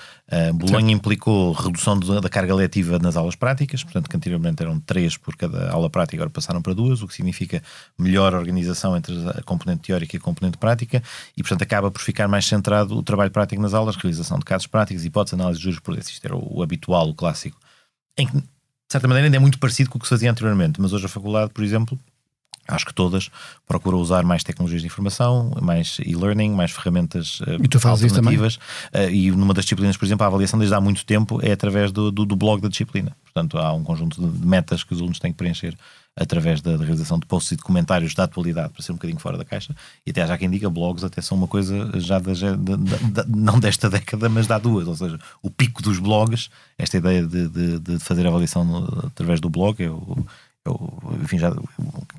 [0.54, 5.36] Bolonha implicou redução da carga letiva nas aulas práticas, portanto, que anteriormente eram três por
[5.36, 7.62] cada aula prática, agora passaram para duas, o que significa
[7.98, 11.02] melhor organização entre a componente teórica e a componente prática,
[11.36, 14.66] e portanto acaba por ficar mais centrado o trabalho prático nas aulas, realização de casos
[14.66, 17.58] práticos, hipóteses, análise de juros por Isto era o, o habitual, o clássico
[18.16, 18.44] em que, de
[18.90, 21.08] certa maneira, ainda é muito parecido com o que se fazia anteriormente, mas hoje a
[21.08, 21.98] faculdade, por exemplo,
[22.66, 23.30] acho que todas
[23.66, 28.56] procuram usar mais tecnologias de informação, mais e-learning, mais ferramentas uh, e tu fazes alternativas.
[28.56, 31.92] Uh, e numa das disciplinas, por exemplo, a avaliação desde há muito tempo é através
[31.92, 33.16] do, do, do, blog da disciplina.
[33.22, 35.76] Portanto, há um conjunto de metas que os alunos têm que preencher
[36.16, 39.18] através da, da, realização de posts e de comentários da atualidade, para ser um bocadinho
[39.18, 39.74] fora da caixa.
[40.06, 43.58] E até já quem diga, blogs até são uma coisa já, da, da, da, não
[43.58, 44.86] desta década, mas da duas.
[44.86, 49.40] Ou seja, o pico dos blogs, esta ideia de, de, de fazer avaliação no, através
[49.40, 50.24] do blog, é o,
[50.64, 50.70] é
[51.22, 51.52] enfim, já,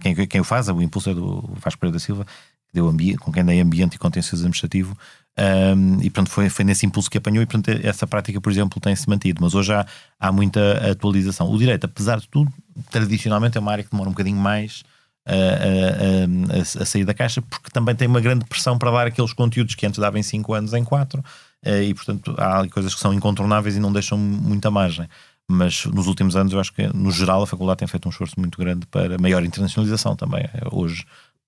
[0.02, 2.28] quem, quem o faz, o impulso é do Vasco Pereira da Silva,
[2.74, 4.98] deu ambiente, com quem dei ambiente e contencioso administrativo,
[5.38, 8.80] um, e pronto, foi, foi nesse impulso que apanhou, e pronto, essa prática, por exemplo,
[8.80, 9.42] tem-se mantido.
[9.42, 9.86] Mas hoje há,
[10.20, 11.52] há muita atualização.
[11.52, 12.52] O direito, apesar de tudo,
[12.90, 14.84] tradicionalmente é uma área que demora um bocadinho mais
[15.26, 19.08] a, a, a, a, sair da caixa, porque também tem uma grande pressão para dar
[19.08, 21.24] aqueles conteúdos que antes dava em 5 anos em 4,
[21.66, 25.10] eh, e portanto há coisas que são incontornáveis e não deixam muita margem.
[25.48, 28.40] Mas nos últimos anos, eu acho que no geral a faculdade tem feito um esforço
[28.40, 30.44] muito grande para maior internacionalização também.
[30.72, 31.06] Hoje,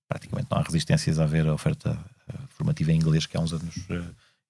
[0.08, 3.52] praticamente não há resistências a haver a oferta eh, formativa em inglês que há uns
[3.52, 3.74] anos.
[3.90, 4.02] Eh,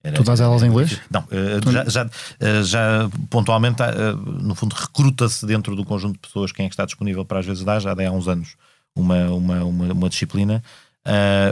[0.03, 1.01] era, tu dás aulas em inglês?
[1.11, 6.21] Não, uh, já, já, uh, já, pontualmente, uh, no fundo, recruta-se dentro do conjunto de
[6.21, 8.55] pessoas quem é que está disponível para às vezes dar, já há uns anos
[8.95, 10.63] uma, uma, uma, uma disciplina.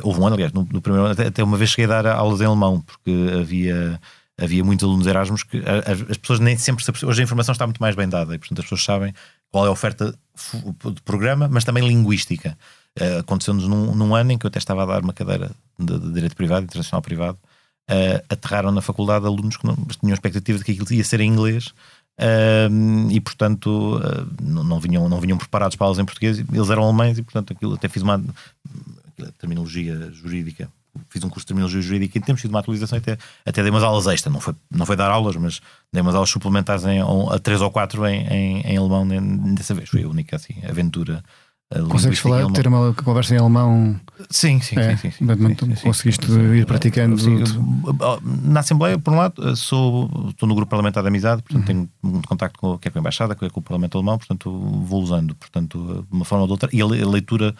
[0.02, 2.06] houve um ano, aliás, no, no primeiro ano, até, até, uma vez cheguei a dar
[2.06, 4.00] aulas em alemão, porque havia,
[4.38, 7.80] havia muitos alunos Erasmus que as, as pessoas nem sempre Hoje a informação está muito
[7.80, 9.12] mais bem dada e, portanto, as pessoas sabem
[9.50, 10.14] qual é a oferta
[10.94, 12.56] de programa, mas também linguística.
[12.98, 15.98] Uh, Aconteceu-nos num, num, ano em que eu até estava a dar uma cadeira de,
[15.98, 17.38] de Direito Privado, Internacional Privado,
[17.90, 21.30] uh, aterraram na faculdade alunos que não, tinham expectativa de que aquilo ia ser em
[21.30, 21.74] inglês
[22.18, 24.00] uh, e, portanto,
[24.40, 27.52] não, não, vinham, não vinham preparados para aulas em português, eles eram alemães e, portanto,
[27.52, 28.22] aquilo até fiz uma
[29.38, 30.68] terminologia jurídica.
[31.10, 33.82] Fiz um curso de terminologia jurídica e temos tido uma atualização até, até dei umas
[33.82, 35.60] aulas extra, não foi, não foi dar aulas, mas
[35.92, 39.06] dei umas aulas suplementares em, a três ou quatro em, em, em alemão
[39.54, 39.90] dessa vez.
[39.90, 41.22] Foi a única assim, aventura
[41.88, 43.98] Consegues falar, ter uma conversa em alemão?
[44.30, 47.18] Sim, sim, é, sim, sim, sim, sim Conseguiste sim, ir praticando?
[47.18, 47.42] Sim,
[48.44, 51.66] na Assembleia, por um lado, sou, estou no grupo parlamentar de amizade, portanto uhum.
[51.66, 55.02] tenho muito contacto com, quer com a Embaixada, quer com o Parlamento Alemão, portanto vou
[55.02, 56.68] usando, portanto, de uma forma ou de outra.
[56.72, 57.52] E a leitura,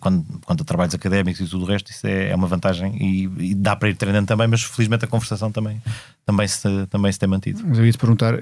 [0.00, 3.50] quando, quando a trabalhos académicos e tudo o resto, isso é, é uma vantagem e,
[3.50, 5.80] e, dá para ir treinando também, mas felizmente a conversação também,
[6.26, 7.62] também, se, também se tem mantido.
[7.64, 8.34] Mas eu ia te perguntar,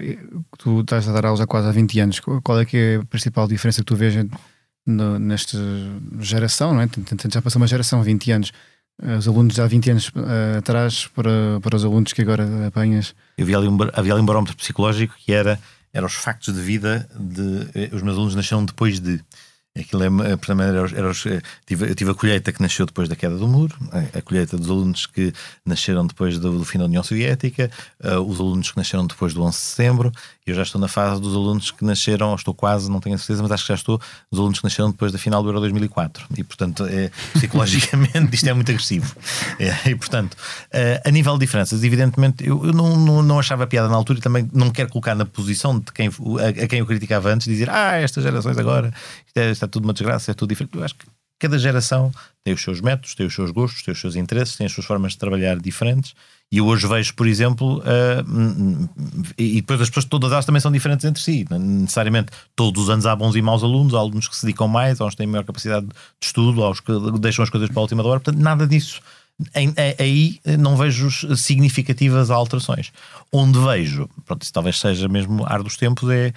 [0.56, 3.04] tu estás a dar aulas há quase há 20 anos, qual é que é a
[3.04, 4.16] principal diferença que tu vês
[4.86, 5.58] no, nesta
[6.20, 6.88] geração, não é?
[7.32, 8.52] já passou uma geração, 20 anos.
[9.18, 13.14] Os alunos já há 20 anos uh, atrás para, para os alunos que agora apanhas.
[13.38, 15.58] Eu vi ali um, havia ali um barómetro psicológico que era,
[15.90, 17.66] era os factos de vida de.
[17.74, 19.18] Eh, os meus alunos nasceram depois de.
[19.80, 23.16] Aquilo é, portanto, era, era, eh, tive, eu tive a colheita que nasceu depois da
[23.16, 23.74] queda do muro,
[24.14, 25.32] a colheita dos alunos que
[25.64, 27.70] nasceram depois do, do fim da União Soviética,
[28.04, 30.12] uh, os alunos que nasceram depois do 11 de setembro,
[30.46, 33.18] e eu já estou na fase dos alunos que nasceram, estou quase, não tenho a
[33.18, 35.60] certeza, mas acho que já estou, dos alunos que nasceram depois da final do Euro
[35.60, 36.26] 2004.
[36.36, 39.14] E, portanto, é, psicologicamente, isto é muito agressivo.
[39.58, 43.66] É, e, portanto, uh, a nível de diferenças, evidentemente, eu, eu não, não, não, achava
[43.66, 46.80] piada na altura e também não quero colocar na posição de quem, a, a quem
[46.80, 48.92] eu criticava antes, dizer, ah, estas gerações agora,
[49.26, 50.76] isto é, tudo uma desgraça, é tudo diferente.
[50.76, 51.06] Eu acho que
[51.38, 52.12] cada geração
[52.44, 54.86] tem os seus métodos, tem os seus gostos, tem os seus interesses, tem as suas
[54.86, 56.14] formas de trabalhar diferentes.
[56.52, 58.88] E eu hoje vejo, por exemplo, uh,
[59.38, 61.46] e depois as pessoas todas elas também são diferentes entre si.
[61.50, 65.00] Necessariamente, todos os anos há bons e maus alunos, há alunos que se dedicam mais,
[65.00, 67.78] há uns que têm maior capacidade de estudo, há uns que deixam as coisas para
[67.78, 68.20] a última hora.
[68.20, 69.00] Portanto, nada disso.
[69.54, 72.92] Aí não vejo significativas alterações.
[73.32, 76.34] Onde vejo, pronto, isso talvez seja mesmo ar dos tempos, é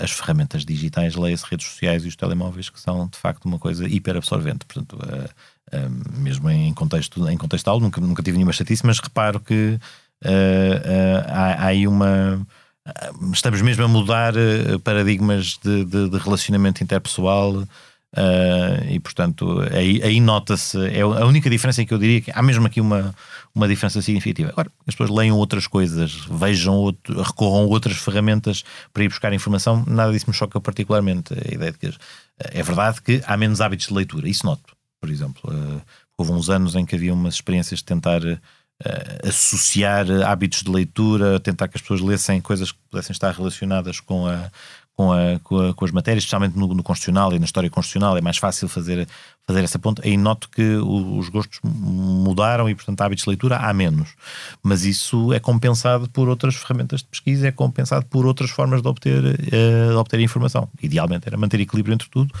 [0.00, 3.86] as ferramentas digitais, leia-se redes sociais e os telemóveis, que são de facto uma coisa
[3.86, 4.64] hiper absorvente.
[4.64, 4.98] Portanto,
[6.12, 9.78] mesmo em contexto, em contexto aula, nunca, nunca tive nenhuma chatice, mas reparo que
[11.28, 12.46] há, há aí uma.
[13.32, 14.34] Estamos mesmo a mudar
[14.82, 17.66] paradigmas de, de, de relacionamento interpessoal.
[18.16, 22.40] Uh, e portanto aí, aí nota-se, é a única diferença que eu diria que há
[22.40, 23.12] mesmo aqui uma,
[23.52, 24.50] uma diferença significativa.
[24.50, 29.32] Agora, as pessoas leiam outras coisas, vejam, outro, recorram a outras ferramentas para ir buscar
[29.32, 31.34] informação, nada disso me choca particularmente.
[31.34, 31.92] A ideia de que
[32.38, 35.52] é verdade que há menos hábitos de leitura, isso noto, por exemplo.
[35.52, 35.82] Uh,
[36.16, 41.40] houve uns anos em que havia umas experiências de tentar uh, associar hábitos de leitura,
[41.40, 44.52] tentar que as pessoas lessem coisas que pudessem estar relacionadas com a
[44.96, 48.16] com, a, com, a, com, as matérias, especialmente no, no, constitucional e na história constitucional,
[48.16, 49.08] é mais fácil fazer,
[49.46, 50.02] fazer essa ponta.
[50.04, 54.10] Aí noto que o, os gostos mudaram e, portanto, hábitos de leitura há menos.
[54.62, 58.88] Mas isso é compensado por outras ferramentas de pesquisa, é compensado por outras formas de
[58.88, 60.68] obter, uh, de obter informação.
[60.80, 62.32] Idealmente era manter equilíbrio entre tudo.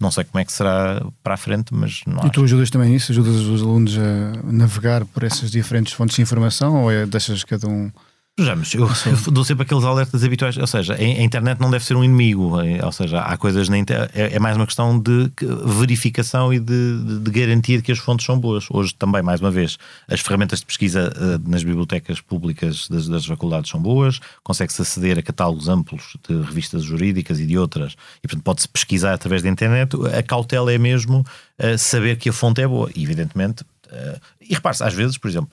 [0.00, 2.90] Não sei como é que será para a frente, mas não E tu ajudas também
[2.90, 3.12] nisso?
[3.12, 7.68] Ajudas os alunos a navegar por essas diferentes fontes de informação ou é, deixas cada
[7.68, 7.92] um
[8.40, 11.94] Vejamos, eu, eu, dou sempre aqueles alertas habituais, ou seja, a, internet não deve ser
[11.94, 15.30] um inimigo, é, ou seja, há coisas na internet, é, é, mais uma questão de
[15.66, 18.66] verificação e de, de, garantia de que as fontes são boas.
[18.70, 19.76] Hoje também, mais uma vez,
[20.08, 25.18] as ferramentas de pesquisa uh, nas bibliotecas públicas das, das faculdades são boas, consegue-se aceder
[25.18, 29.50] a catálogos amplos de revistas jurídicas e de outras, e portanto pode-se pesquisar através da
[29.50, 29.94] internet.
[30.16, 31.26] A cautela é mesmo
[31.58, 33.64] uh, saber que a fonte é boa, e evidentemente.
[33.92, 35.50] Uh, e repare-se, às vezes, por exemplo,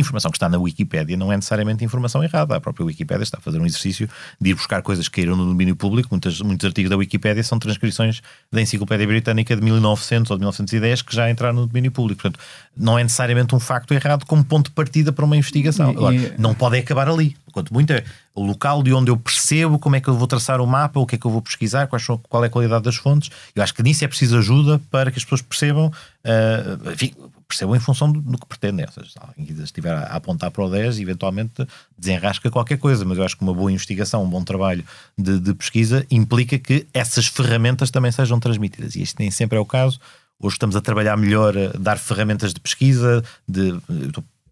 [0.00, 2.56] informação que está na Wikipédia não é necessariamente informação errada.
[2.56, 4.08] A própria Wikipédia está a fazer um exercício
[4.40, 6.08] de ir buscar coisas que caíram no domínio público.
[6.10, 8.20] Muitos, muitos artigos da Wikipédia são transcrições
[8.52, 12.22] da Enciclopédia Britânica de 1900 ou de 1910 que já entraram no domínio público.
[12.22, 12.42] Portanto,
[12.76, 15.90] não é necessariamente um facto errado como ponto de partida para uma investigação.
[15.90, 17.36] Agora, não pode acabar ali.
[17.52, 18.04] Quanto muito é
[18.34, 21.06] o local de onde eu percebo como é que eu vou traçar o mapa, o
[21.06, 23.30] que é que eu vou pesquisar, são, qual é a qualidade das fontes.
[23.54, 27.14] Eu acho que nisso é preciso ajuda para que as pessoas percebam, uh, enfim,
[27.46, 28.86] percebam em função do, do que pretendem.
[28.86, 33.36] Se alguém estiver a apontar para o 10, eventualmente desenrasca qualquer coisa, mas eu acho
[33.36, 34.84] que uma boa investigação, um bom trabalho
[35.16, 38.96] de, de pesquisa implica que essas ferramentas também sejam transmitidas.
[38.96, 40.00] E isto nem sempre é o caso.
[40.38, 43.72] Hoje estamos a trabalhar melhor, a dar ferramentas de pesquisa, de,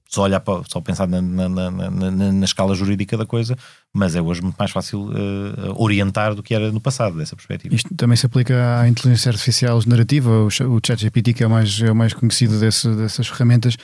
[0.08, 1.70] só olhar para, só pensar na, na, na,
[2.10, 3.56] na, escala jurídica da coisa,
[3.92, 7.74] mas é hoje muito mais fácil uh, orientar do que era no passado, dessa perspectiva.
[7.74, 11.80] Isto também se aplica à inteligência artificial generativa, o, o ChatGPT, que é o mais,
[11.80, 13.76] é o mais conhecido desse, dessas ferramentas.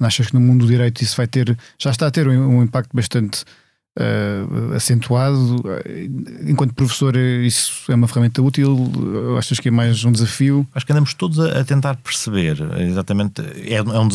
[0.00, 2.62] Achas que no mundo do direito isso vai ter, já está a ter um, um
[2.62, 3.44] impacto bastante
[3.98, 5.62] uh, acentuado.
[6.46, 8.76] Enquanto professor, isso é uma ferramenta útil?
[9.38, 10.66] Achas que é mais um desafio?
[10.74, 13.42] Acho que andamos todos a, a tentar perceber exatamente.
[13.42, 14.08] É, é um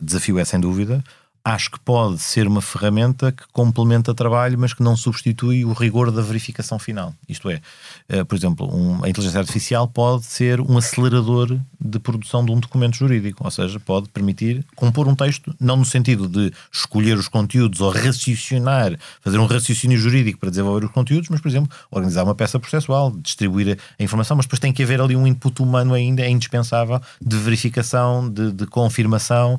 [0.00, 1.02] desafio, é sem dúvida
[1.44, 6.10] acho que pode ser uma ferramenta que complementa trabalho, mas que não substitui o rigor
[6.12, 7.14] da verificação final.
[7.28, 7.60] Isto é,
[8.08, 12.60] eh, por exemplo, um, a inteligência artificial pode ser um acelerador de produção de um
[12.60, 17.26] documento jurídico, ou seja, pode permitir compor um texto, não no sentido de escolher os
[17.26, 22.22] conteúdos ou raciocinar, fazer um raciocínio jurídico para desenvolver os conteúdos, mas, por exemplo, organizar
[22.22, 25.92] uma peça processual, distribuir a informação, mas depois tem que haver ali um input humano
[25.92, 29.58] ainda, é indispensável, de verificação, de, de confirmação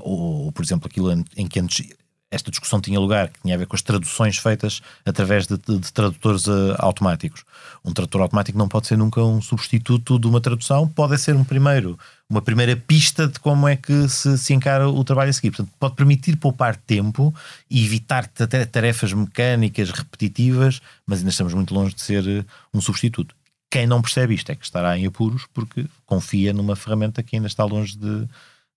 [0.00, 1.86] ou, por exemplo, aquilo em que antes
[2.34, 5.78] esta discussão tinha lugar, que tinha a ver com as traduções feitas através de, de,
[5.78, 7.44] de tradutores uh, automáticos.
[7.84, 11.44] Um tradutor automático não pode ser nunca um substituto de uma tradução, pode ser um
[11.44, 15.50] primeiro, uma primeira pista de como é que se, se encara o trabalho a seguir.
[15.50, 17.32] Portanto, pode permitir poupar tempo
[17.70, 23.34] e evitar tarefas mecânicas repetitivas, mas ainda estamos muito longe de ser uh, um substituto.
[23.70, 27.48] Quem não percebe isto é que estará em apuros porque confia numa ferramenta que ainda
[27.48, 28.28] está longe de,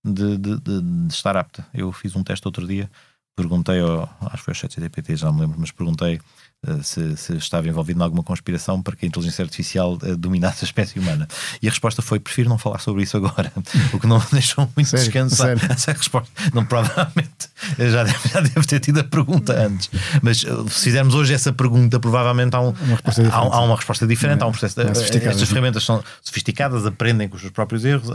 [0.04, 1.68] de, de, de, de, estar apta.
[1.74, 2.90] Eu fiz um teste outro dia,
[3.38, 6.20] perguntei ao, acho que foi ao ChatGPT, já me lembro, mas perguntei
[6.68, 10.66] uh, se, se, estava envolvido em alguma conspiração para que a inteligência artificial uh, dominasse
[10.66, 11.28] a espécie humana.
[11.62, 13.54] E a resposta foi: prefiro não falar sobre isso agora,
[13.94, 15.58] o que não me deixou muito sério, descansar.
[15.60, 15.62] Sério?
[15.72, 17.48] Essa resposta, não, provavelmente,
[17.78, 19.92] já deve, já deve ter tido a pergunta antes.
[20.24, 23.00] Mas uh, se fizermos hoje essa pergunta, provavelmente há, um, uma
[23.32, 24.82] há, há, uma resposta diferente, é, há um processo.
[24.82, 28.10] É estas ferramentas são sofisticadas, aprendem com os seus próprios erros,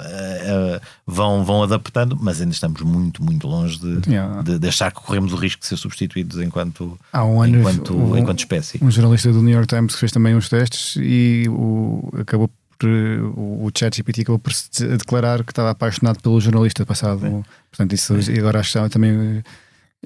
[1.06, 4.42] vão, vão adaptando, mas ainda estamos muito, muito longe de, yeah.
[4.42, 7.94] de, de achar que corremos o risco de ser substituídos enquanto, há um ano, enquanto,
[7.94, 8.79] um, enquanto espécie.
[8.81, 12.48] Um jornalista do New York Times fez também uns testes e o, acabou
[12.79, 14.53] por o, o ChatGPT acabou por
[14.96, 17.27] declarar que estava apaixonado pelo jornalista passado.
[17.27, 17.31] É.
[17.70, 19.44] Portanto, isso agora acho que também.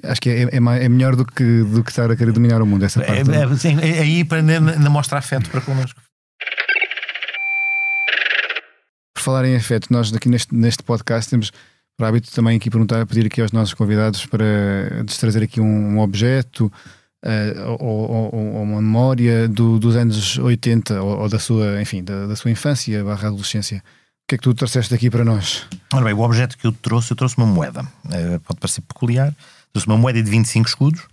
[0.03, 2.65] Acho que é, é, é, melhor do que, do que estar a querer dominar o
[2.65, 2.83] mundo.
[2.83, 5.99] Essa é, parte, é, sim, é aí para ainda mostrar afeto para connosco.
[9.13, 11.51] Por falar em afeto, nós aqui neste, neste podcast temos
[11.97, 14.45] por hábito também aqui perguntar, pedir aqui aos nossos convidados para
[15.19, 16.71] trazer aqui um, um objeto
[17.25, 22.03] uh, ou, ou, ou, uma memória do, dos anos 80 ou, ou, da sua, enfim,
[22.03, 23.77] da, da sua infância barra adolescência.
[23.77, 25.65] O que é que tu trouxeste aqui para nós?
[25.91, 27.81] Ora bem, o objeto que eu trouxe, eu trouxe uma moeda.
[28.05, 29.33] Uh, pode parecer peculiar.
[29.73, 31.07] Trouxe uma moeda de 25 escudos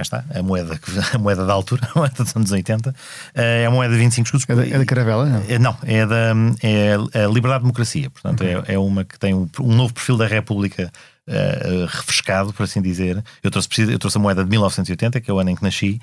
[0.00, 0.78] cá está, a moeda,
[1.12, 2.94] a moeda da altura, a moeda dos anos 80,
[3.34, 4.48] eh, é a moeda de 25 escudos.
[4.48, 5.26] É da, é da Caravela?
[5.26, 8.62] Não, é, não é da é a Liberdade Democracia, portanto uhum.
[8.66, 10.90] é, é uma que tem um, um novo perfil da República
[11.28, 13.22] uh, refrescado, por assim dizer.
[13.42, 16.00] Eu trouxe, eu trouxe a moeda de 1980, que é o ano em que nasci,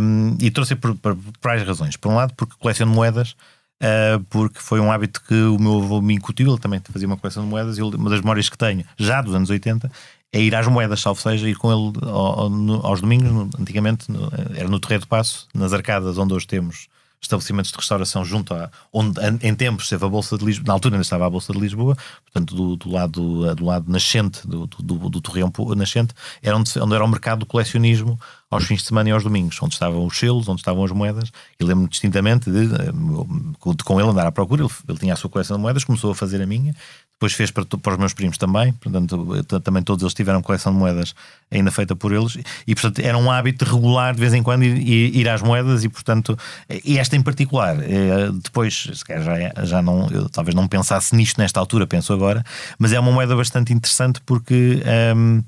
[0.00, 1.96] um, e trouxe por, por, por várias razões.
[1.96, 3.34] Por um lado, porque coleciono moedas,
[3.82, 7.16] Uh, porque foi um hábito que o meu avô me incutiu, ele também fazia uma
[7.16, 9.90] coleção de moedas, e uma das memórias que tenho, já dos anos 80,
[10.32, 14.30] é ir às moedas, salvo seja, ir com ele ao, ao, aos domingos, antigamente no,
[14.54, 16.88] era no Terreiro do Passo, nas arcadas onde hoje temos
[17.20, 20.94] estabelecimentos de restauração junto a onde em tempos esteve a Bolsa de Lisboa, na altura
[20.94, 25.10] ainda estava a Bolsa de Lisboa, portanto do, do lado do lado nascente do, do,
[25.10, 28.18] do Torreão nascente, era onde, onde era o mercado do colecionismo
[28.50, 31.30] aos fins de semana e aos domingos, onde estavam os selos, onde estavam as moedas,
[31.58, 35.28] e lembro-me distintamente de, de, com ele andar à procura, ele, ele tinha a sua
[35.28, 36.74] coleção de moedas, começou a fazer a minha,
[37.20, 40.78] depois fez para, para, os meus primos também, portanto, também todos eles tiveram coleção de
[40.78, 41.14] moedas
[41.50, 45.14] ainda feita por eles, e portanto era um hábito regular de vez em quando ir,
[45.14, 46.38] ir às moedas, e portanto,
[46.82, 51.38] e esta em particular, eh, depois, se calhar já, já não, talvez não pensasse nisto
[51.38, 52.42] nesta altura, penso agora,
[52.78, 54.82] mas é uma moeda bastante interessante porque.
[55.14, 55.44] Um, ehm,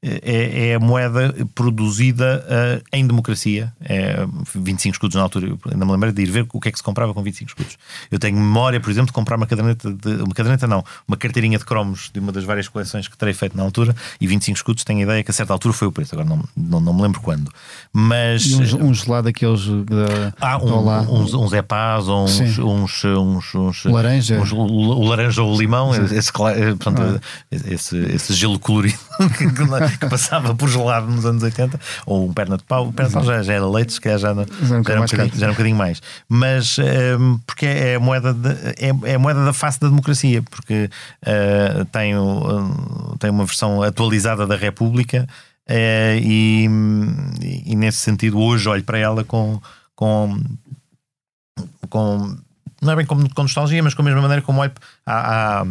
[0.00, 3.72] é, é a moeda produzida uh, em democracia.
[3.80, 5.48] É 25 escudos na altura.
[5.48, 7.50] Eu ainda me lembro de ir ver o que é que se comprava com 25
[7.50, 7.76] escudos.
[8.10, 11.58] Eu tenho memória, por exemplo, de comprar uma caderneta, de, uma caderneta não, uma carteirinha
[11.58, 14.84] de cromos de uma das várias coleções que terei feito na altura e 25 escudos
[14.84, 16.14] tenho a ideia que a certa altura foi o preço.
[16.14, 17.50] Agora não, não, não me lembro quando.
[17.92, 18.44] Mas.
[18.44, 19.66] E uns, uns lá daqueles.
[19.66, 24.38] Da, ah, um, uns, uns epás ou uns, uns, uns, uns, Laranja.
[24.40, 27.20] Uns, o, laranja ou o limão, esse, portanto, ah.
[27.50, 28.98] esse, esse gelo colorido
[29.98, 33.14] que passava por gelado nos anos 80, ou um perna de pau, o perna de
[33.14, 35.50] pau já, já era leite, se calhar já, não, já, era um bocadinho, já era
[35.50, 36.02] um bocadinho mais.
[36.28, 39.88] Mas um, ehm, porque é a, moeda de, é, é, a moeda da face da
[39.88, 40.90] democracia, porque
[41.22, 45.26] uh, tem, uh, tem uma versão atualizada da República.
[45.68, 46.64] Uh, e,
[47.66, 49.60] e, nesse sentido, hoje olho para ela com,
[49.94, 50.40] com,
[51.90, 52.38] com
[52.80, 54.72] não é bem como com nostalgia, mas com a mesma maneira como olho
[55.04, 55.64] à,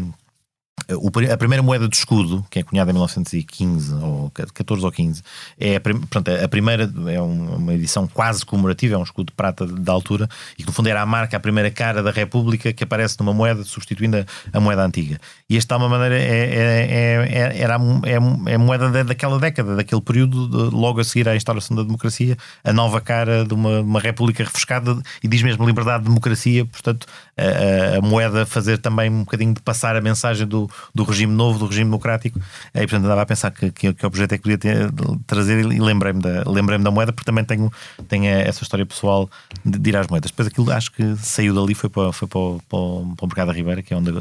[0.89, 5.21] a primeira moeda de escudo, que é cunhada em 1915, ou 14 ou 15,
[5.60, 9.65] é a, pronto, a primeira, é uma edição quase comemorativa, é um escudo de prata
[9.65, 12.84] de altura, e que no fundo era a marca, a primeira cara da República que
[12.84, 15.19] aparece numa moeda, substituindo a, moeda antiga.
[15.50, 19.76] E esta é uma maneira, é, é, é, era a, é, a moeda daquela década,
[19.76, 23.82] daquele período, de, logo a seguir à instauração da democracia, a nova cara de uma,
[23.82, 29.19] uma República refrescada, e diz mesmo liberdade, democracia, portanto, a, a, moeda fazer também um
[29.19, 32.39] bocadinho de passar a mensagem do, do regime novo, do regime democrático.
[32.73, 34.91] Aí, portanto, andava a pensar que, que, que objeto é que podia ter,
[35.25, 37.71] trazer e lembrei-me da, lembrei da moeda, porque também tenho,
[38.07, 39.29] tenho essa história pessoal
[39.63, 40.31] de, de, ir às moedas.
[40.31, 43.27] Depois aquilo acho que saiu dali, foi para, foi para, o, para, o, para o
[43.27, 44.11] Mercado da Ribeira, que é onde.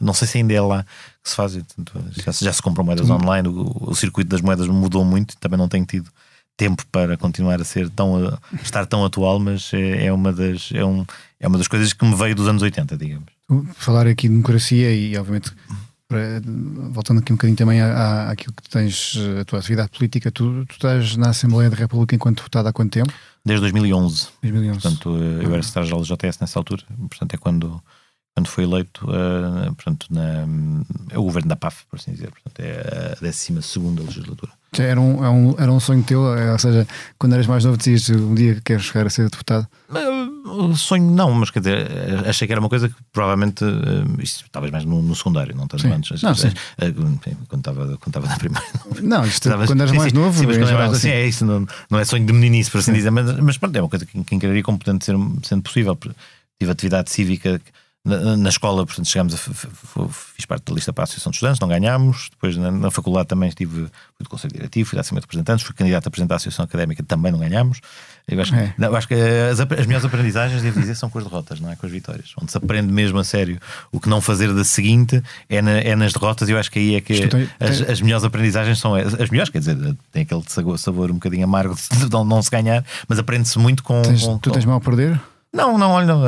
[0.00, 0.84] Não sei se ainda é lá
[1.22, 5.04] que se faz, já, já se compram moedas online, o, o circuito das moedas mudou
[5.04, 6.08] muito, também não tenho tido
[6.56, 10.84] tempo para continuar a ser tão estar tão atual, mas é, é, uma das é,
[10.84, 11.04] um,
[11.38, 13.26] é uma das coisas que me veio dos anos 80, digamos.
[13.74, 15.52] Falar aqui de democracia e obviamente
[16.08, 20.72] voltando aqui um bocadinho também à, àquilo que tens, a tua atividade política, tu, tu
[20.72, 23.12] estás na Assembleia da República enquanto deputado há quanto tempo?
[23.44, 24.28] Desde 2011.
[24.42, 24.80] 2011.
[24.80, 27.82] Portanto, eu era secretário-geral do JS nessa altura, portanto é quando,
[28.34, 30.46] quando foi eleito, uh, portanto, na,
[31.10, 33.52] é o governo da PAF, por assim dizer, portanto é a 12
[34.04, 34.52] legislatura.
[34.78, 36.86] Era um, era, é um, era um sonho teu, é, ou seja,
[37.18, 39.66] quando eras mais novo dizias um dia que queres chegar a ser deputado?
[40.76, 41.88] Sonho não, mas quer dizer,
[42.26, 45.66] achei que era uma coisa que provavelmente, uh, isto, talvez mais no, no, secundário, não
[45.66, 45.92] tanto sim.
[45.92, 46.22] antes.
[46.22, 46.50] Não, sim.
[47.48, 48.66] Quando, estava, quando estava na primeira.
[49.02, 51.44] Não, isto estava, quando eras mais sim, novo, sim, mas quando geral, assim, é isso,
[51.44, 54.06] não, não é sonho de meninice, por assim dizer, mas, mas pronto, é uma coisa
[54.06, 55.98] que, que encararia como podendo ser sendo possível.
[56.58, 57.60] Tive atividade cívica
[58.06, 59.36] na, na, escola, portanto, chegámos a.
[59.36, 62.28] Fiz parte da lista para a Associação de Estudantes, não ganhámos.
[62.30, 63.88] Depois, na, na faculdade, também estive.
[64.16, 66.64] Fui do Conselho Diretivo, fui da Assembleia de Representantes, fui candidato a apresentar a Associação
[66.64, 67.80] Académica, também não ganhámos.
[68.28, 68.74] Eu acho, é.
[68.78, 71.76] não, acho que as, as melhores aprendizagens, devo dizer, são com as derrotas, não é
[71.76, 72.32] com as vitórias.
[72.40, 75.96] Onde se aprende mesmo a sério o que não fazer da seguinte é, na, é
[75.96, 76.48] nas derrotas.
[76.48, 77.92] E eu acho que aí é que as, tem...
[77.92, 79.76] as melhores aprendizagens são as, as melhores, quer dizer,
[80.12, 83.82] tem aquele sabor, sabor um bocadinho amargo de não, não se ganhar, mas aprende-se muito
[83.82, 84.00] com.
[84.02, 85.20] Tens, com tu tens mal a perder?
[85.56, 86.26] Não, não, olha, não,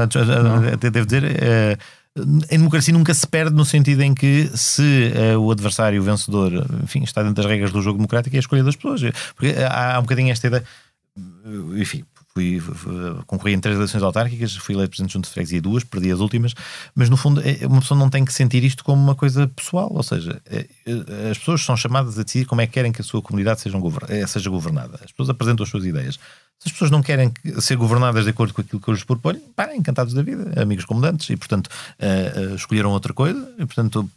[0.72, 1.24] até devo dizer.
[1.24, 6.04] Uh, a democracia nunca se perde no sentido em que se uh, o adversário, o
[6.04, 9.02] vencedor, enfim, está dentro das regras do jogo democrático, é a escolha das pessoas.
[9.36, 10.64] Porque há, há um bocadinho esta ideia.
[11.76, 12.04] Enfim,
[12.38, 12.60] fui,
[13.26, 16.54] concorri em três eleições autárquicas, fui eleito presidente junto de freguesia duas, perdi as últimas,
[16.94, 19.90] mas no fundo é, uma pessoa não tem que sentir isto como uma coisa pessoal,
[19.92, 23.00] ou seja, é, é, as pessoas são chamadas a decidir como é que querem que
[23.00, 23.78] a sua comunidade seja,
[24.26, 25.00] seja governada.
[25.02, 26.18] As pessoas apresentam as suas ideias.
[26.60, 29.40] Se as pessoas não querem ser governadas de acordo com aquilo que eu lhes proponho,
[29.54, 34.10] pá, encantados da vida, amigos comandantes, e portanto uh, escolheram outra coisa, e portanto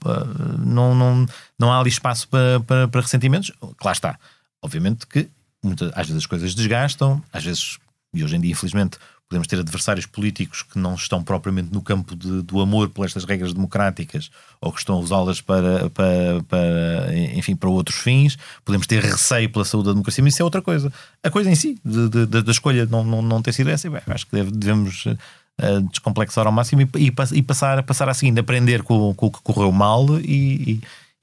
[0.57, 1.25] não, não,
[1.59, 3.51] não há ali espaço para, para, para ressentimentos.
[3.77, 4.19] Claro está.
[4.59, 5.29] Obviamente que
[5.63, 7.77] muitas, às vezes as coisas desgastam, às vezes
[8.13, 8.97] e hoje em dia, infelizmente,
[9.31, 13.23] podemos ter adversários políticos que não estão propriamente no campo de, do amor por estas
[13.23, 18.37] regras democráticas ou que estão a usá-las para, para, para, enfim, para outros fins.
[18.65, 20.91] Podemos ter receio pela saúde da democracia, mas isso é outra coisa.
[21.23, 24.01] A coisa em si, de, de, da escolha não, não, não ter sido essa, bem,
[24.07, 28.41] acho que deve, devemos uh, descomplexar ao máximo e, e, e, passar, passar a seguinte,
[28.41, 30.81] aprender com, com o que correu mal e, e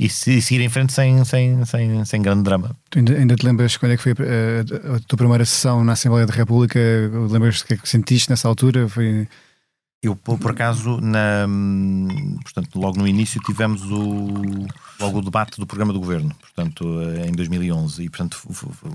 [0.09, 2.77] seguir em frente sem, sem, sem, sem grande drama.
[2.89, 5.95] Tu ainda, ainda te lembras quando é que foi a, a, tua primeira sessão na
[5.95, 6.79] Assembleia da República?
[7.31, 8.89] Lembras-te o que é que sentiste nessa altura?
[8.89, 9.27] Foi
[10.01, 11.47] eu, por acaso, na,
[12.43, 14.69] portanto, logo no início tivemos o,
[15.01, 16.85] logo o debate do programa do governo, portanto,
[17.27, 18.41] em 2011, e, portanto,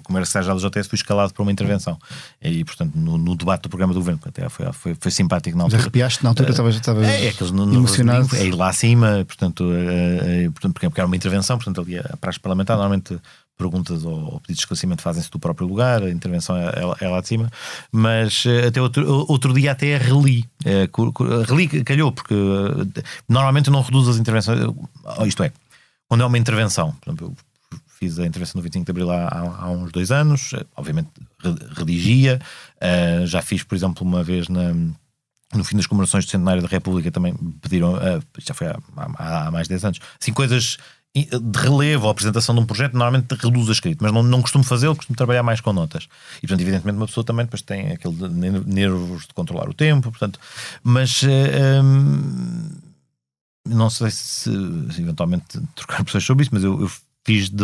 [0.03, 1.97] como era secretário da JTS, fui escalado para uma intervenção.
[2.41, 5.63] E, portanto, no, no debate do programa do governo, até foi, foi, foi simpático na
[5.63, 5.77] altura.
[5.77, 7.33] Mas arrepiaste na altura, estavas uh, é, é,
[7.75, 8.35] emocionado.
[8.35, 12.39] É ir lá acima, portanto, uh, portanto, porque era uma intervenção, portanto, ali a praxe
[12.39, 13.19] parlamentar, normalmente
[13.57, 17.21] perguntas ou, pedidos de esclarecimento fazem-se do próprio lugar, a intervenção é, é, é, lá
[17.21, 17.51] de cima,
[17.91, 20.89] mas eh, até outro, outro dia até reli, é,
[21.47, 24.59] reli calhou, porque eh, normalmente não reduz as intervenções,
[25.25, 25.51] isto é,
[26.07, 27.27] quando é uma intervenção, por exemplo,
[27.71, 31.09] eu fiz a intervenção do 25 de Abril há, há, uns dois anos, obviamente
[31.71, 32.39] redigia,
[32.77, 34.73] uh, já fiz, por exemplo, uma vez na
[35.53, 39.47] no fim das comemorações do Centenário da República também pediram, uh, já foi há, há,
[39.47, 40.77] há, mais de 10 anos, assim, coisas
[41.15, 44.63] de relevo ou apresentação de um projeto, normalmente reduz a escrito, mas não, não costumo
[44.63, 46.07] fazê-lo, costumo trabalhar mais com notas.
[46.37, 48.15] E, portanto, evidentemente, uma pessoa também depois tem aquele
[48.65, 50.39] nervos de controlar o tempo, portanto,
[50.83, 52.71] mas hum,
[53.67, 54.49] não sei se,
[54.99, 56.91] eventualmente trocar pessoas sobre isso, mas eu, eu
[57.25, 57.63] fiz de.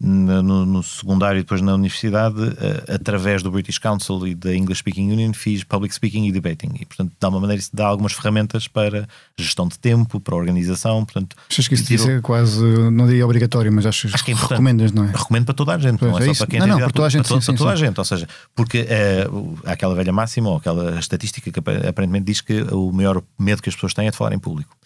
[0.00, 4.78] No, no, secundário e depois na universidade, uh, através do British Council e da English
[4.78, 6.70] Speaking Union, fiz public speaking e debating.
[6.78, 11.04] E, portanto, dá uma maneira, isso dá algumas ferramentas para gestão de tempo, para organização.
[11.04, 12.10] Portanto, Achas que isso tirou...
[12.10, 15.08] é quase, não diria obrigatório, mas acho, acho que é recomendas, não é?
[15.08, 16.90] Recomendo para toda a gente, pois, não é, é só para quem não, não, para
[16.90, 17.98] toda a gente, para, sim, para toda sim, a gente.
[17.98, 22.62] Ou seja, porque uh, há aquela velha máxima ou aquela estatística que aparentemente diz que
[22.70, 24.77] o maior medo que as pessoas têm é de falar em público.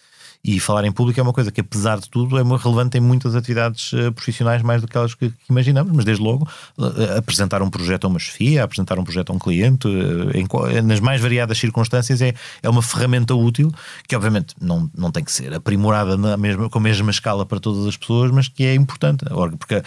[0.45, 3.33] E falar em público é uma coisa que, apesar de tudo, é relevante em muitas
[3.33, 6.45] atividades uh, profissionais mais do que aquelas que, imaginamos, mas desde logo
[6.77, 10.45] uh, apresentar um projeto a uma chefia, apresentar um projeto a um cliente, uh, em,
[10.81, 13.71] nas mais variadas circunstâncias, é, é uma ferramenta útil
[14.05, 17.61] que, obviamente, não, não tem que ser aprimorada na mesma, com a mesma escala para
[17.61, 19.23] todas as pessoas, mas que é importante,
[19.57, 19.81] porque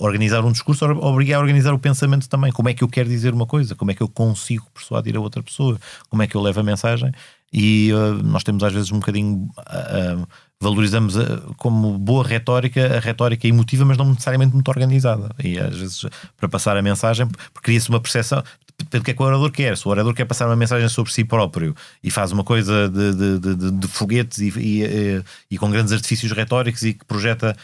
[0.00, 2.50] organizar um discurso obriga a organizar o pensamento também.
[2.50, 3.76] Como é que eu quero dizer uma coisa?
[3.76, 5.78] Como é que eu consigo persuadir a outra pessoa?
[6.08, 7.12] Como é que eu levo a mensagem?
[7.52, 10.26] E uh, nós temos às vezes um bocadinho uh,
[10.60, 11.14] valorizamos
[11.56, 15.30] como boa retórica a retórica emotiva, mas não necessariamente muito organizada.
[15.42, 16.04] E às vezes,
[16.36, 17.28] para passar a mensagem,
[17.62, 18.42] cria-se uma percepção.
[18.90, 19.76] Do que é que o orador quer.
[19.76, 23.12] Se o orador quer passar uma mensagem sobre si próprio e faz uma coisa de,
[23.12, 27.56] de, de, de foguetes e, e, e, com grandes artifícios retóricos e que projeta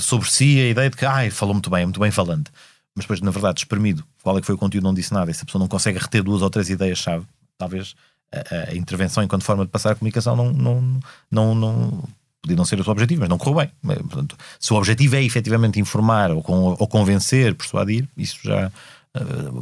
[0.00, 2.50] sobre si a ideia de que ai, falou muito bem, é muito bem falante.
[2.94, 5.30] Mas depois, na verdade, espremido, qual é que foi o conteúdo, não disse nada.
[5.30, 7.24] E se a pessoa não consegue reter duas ou três ideias-chave,
[7.56, 7.94] talvez
[8.32, 11.00] a, a, intervenção enquanto forma de passar a comunicação não, não,
[11.30, 12.04] não, não
[12.40, 13.96] podia não ser o seu objetivo, mas não correu bem.
[14.02, 18.70] Portanto, se o objetivo é efetivamente informar ou, com, ou convencer, persuadir, isso já,
[19.14, 19.20] eh,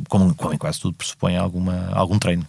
[0.09, 2.47] como, como em quase tudo, pressupõe alguma, algum treino.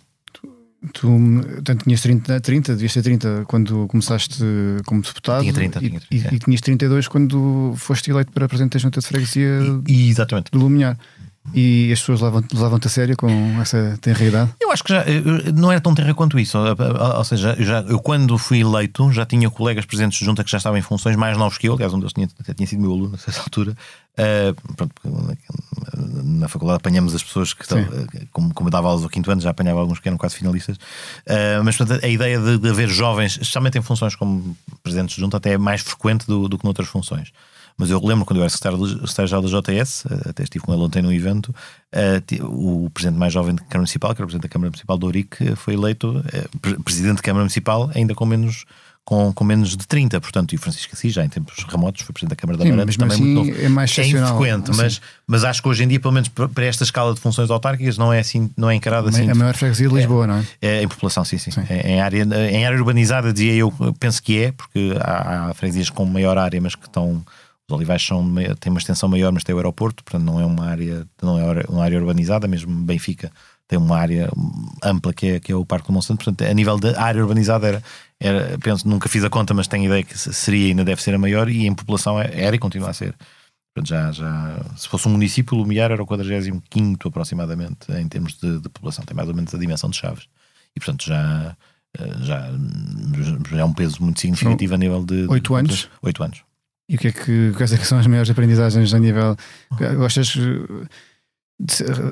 [0.93, 4.41] Tu, portanto, tinhas 30, 30, devias ter 30 quando começaste
[4.85, 5.41] como deputado.
[5.41, 6.33] Tinha 30, e, tinha 30.
[6.33, 10.51] E, e tinhas 32 quando foste eleito para presidente da Junta de Freguesia e, exatamente.
[10.51, 10.97] do Lumiar.
[11.53, 13.29] E as pessoas levam-te a sério com
[13.59, 14.51] essa tenridade?
[14.61, 15.03] Eu acho que já
[15.55, 16.57] não era tão terra quanto isso.
[16.57, 20.57] Ou seja, já, eu quando fui eleito já tinha colegas presentes de junta que já
[20.57, 21.73] estavam em funções mais novos que eu.
[21.73, 23.75] Aliás, um deles tinha, até tinha sido meu aluno nessa altura.
[24.19, 24.93] Uh, pronto,
[26.23, 27.83] na, faculdade apanhamos as pessoas que estão,
[28.31, 30.77] como, como eu dava aulas ao quinto ano, já apanhava alguns que eram quase finalistas.
[30.77, 35.21] Uh, mas portanto, a ideia de, de haver jovens, especialmente em funções como presidentes de
[35.21, 37.31] junta, até é mais frequente do, do que noutras funções.
[37.79, 41.01] Mas eu lembro quando eu era secretário-geral da JS, eh, até estive com ele ontem
[41.01, 42.45] num evento, uh,
[42.85, 45.05] o presidente mais jovem da Câmara Municipal, que era o presidente da Câmara Municipal do
[45.05, 48.65] Ourique, foi eleito uh, presidente da Câmara Municipal, ainda com menos
[49.09, 52.13] com, com menos de 30, portanto, e o Francisco Assis, já em tempos remotos, foi
[52.13, 53.65] Presidente da Câmara da Sim, Amarante, também assim, muito novo.
[53.65, 54.81] é mais É infrequente, Assim.
[54.81, 57.97] mas, mas acho que hoje em dia, pelo menos para esta escala de funções autárquicas,
[57.97, 59.27] não é assim, não é encarado assim.
[59.27, 60.45] a maior freguesia de Lisboa, não é?
[60.61, 61.49] É, em população, sim, sim.
[61.67, 62.21] É, em, área,
[62.51, 66.61] em área urbanizada, dizia eu, penso que é, porque há, há freguesias com maior área,
[66.61, 67.23] mas que estão.
[67.69, 70.65] Os olivais são, têm uma extensão maior, mas tem o aeroporto, portanto não é uma
[70.65, 73.31] área, não é uma área urbanizada, mesmo Benfica
[73.67, 74.27] tem uma área
[74.83, 77.67] ampla que é, que é o Parque do Monsanto, portanto a nível de área urbanizada
[77.67, 77.83] era,
[78.19, 81.13] era, penso, nunca fiz a conta, mas tenho ideia que seria e ainda deve ser
[81.13, 83.13] a maior e em população é- era e continua a ser.
[83.71, 88.33] Portanto, já, já, se fosse um município, o Lumiar era o 45 aproximadamente em termos
[88.39, 90.25] de, de população, tem mais ou menos a dimensão de Chaves.
[90.75, 91.55] E portanto já,
[91.99, 92.49] eh, já,
[93.51, 95.27] já é um peso muito significativo a nível de.
[95.27, 95.87] Oito anos?
[96.01, 96.41] Oito anos.
[96.89, 99.37] E o que é que, quais é que são as maiores aprendizagens a nível.
[99.95, 100.35] Gostas.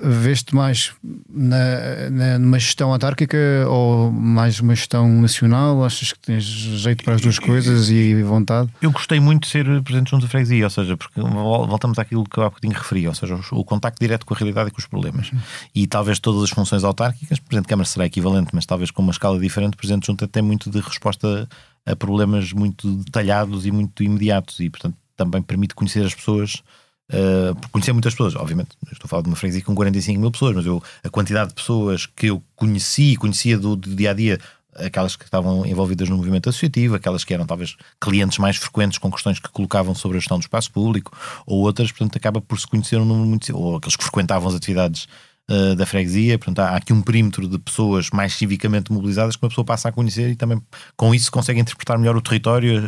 [0.04, 0.92] Veste mais
[1.30, 3.38] na, na, numa gestão autárquica
[3.70, 5.86] ou mais uma gestão nacional?
[5.86, 8.70] Achas que tens jeito para as duas coisas e vontade?
[8.82, 12.26] Eu gostei muito de ser presidente junto da freguesia, ou seja, porque vol- voltamos àquilo
[12.26, 14.80] que eu há bocadinho referi, ou seja, o, contacto direto com a realidade e com
[14.80, 15.32] os problemas.
[15.74, 19.12] E talvez todas as funções autárquicas, presidente de Câmara será equivalente, mas talvez com uma
[19.12, 21.48] escala diferente, presidente junta tem muito de resposta
[21.88, 26.62] a problemas muito detalhados e muito imediatos e, portanto, também permite conhecer as pessoas.
[27.10, 30.58] Uh, conhecer muitas pessoas, obviamente, estou a falar de uma freguesia com 45 mil pessoas,
[30.58, 34.38] mas eu, a quantidade de pessoas que eu conheci, conhecia do, do dia a dia,
[34.76, 39.10] aquelas que estavam envolvidas no movimento associativo, aquelas que eram talvez clientes mais frequentes com
[39.10, 42.68] questões que colocavam sobre a gestão do espaço público, ou outras, portanto, acaba por se
[42.68, 45.08] conhecer um número muito, ou aqueles que frequentavam as atividades
[45.50, 49.50] uh, da freguesia, portanto, há aqui um perímetro de pessoas mais civicamente mobilizadas que uma
[49.50, 50.62] pessoa passa a conhecer e também
[50.96, 52.84] com isso consegue interpretar melhor o território,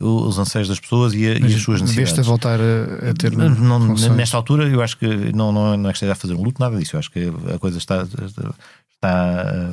[0.00, 2.18] uh, os anseios das pessoas e, a, e as suas necessidades.
[2.18, 3.32] A voltar a, a ter.
[3.32, 6.34] Não, não, nesta altura, eu acho que não, não, não é que esteja a fazer
[6.34, 6.96] um luto, nada disso.
[6.96, 8.02] Eu acho que a coisa está.
[8.02, 8.46] está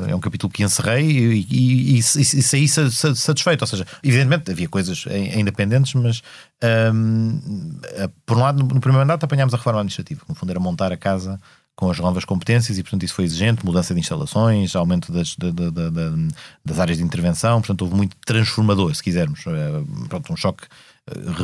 [0.08, 3.62] é um capítulo que encerrei e, e, e, e saí satisfeito.
[3.62, 6.22] Ou seja, evidentemente havia coisas ainda pendentes, mas
[6.94, 7.80] hum,
[8.26, 10.92] por um lado, no primeiro mandato apanhámos a reforma administrativa, que no fundo era montar
[10.92, 11.40] a casa
[11.76, 15.50] com as novas competências e, portanto, isso foi exigente, mudança de instalações, aumento das, da,
[15.50, 16.12] da, da,
[16.64, 19.44] das áreas de intervenção, portanto, houve muito transformador, se quisermos.
[20.08, 20.68] Pronto, um choque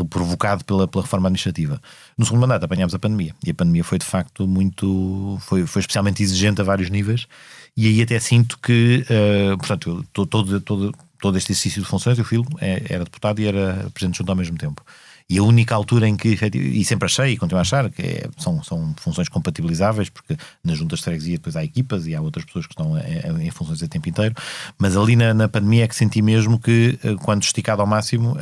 [0.09, 1.81] provocado pela, pela reforma administrativa.
[2.17, 5.81] No segundo mandato apanhámos a pandemia e a pandemia foi de facto muito, foi, foi
[5.81, 7.27] especialmente exigente a vários níveis
[7.75, 12.23] e aí até sinto que, uh, portanto, todo, todo, todo este exercício de funções, eu
[12.23, 14.83] filo, era deputado e era presidente junto ao mesmo tempo.
[15.29, 18.29] E a única altura em que, e sempre achei e continuo a achar, que é,
[18.37, 22.45] são, são funções compatibilizáveis, porque nas juntas de freguesia depois há equipas e há outras
[22.45, 24.33] pessoas que estão em, em funções a tempo inteiro,
[24.79, 28.35] mas ali na, na, pandemia é que senti mesmo que, quando esticado ao máximo,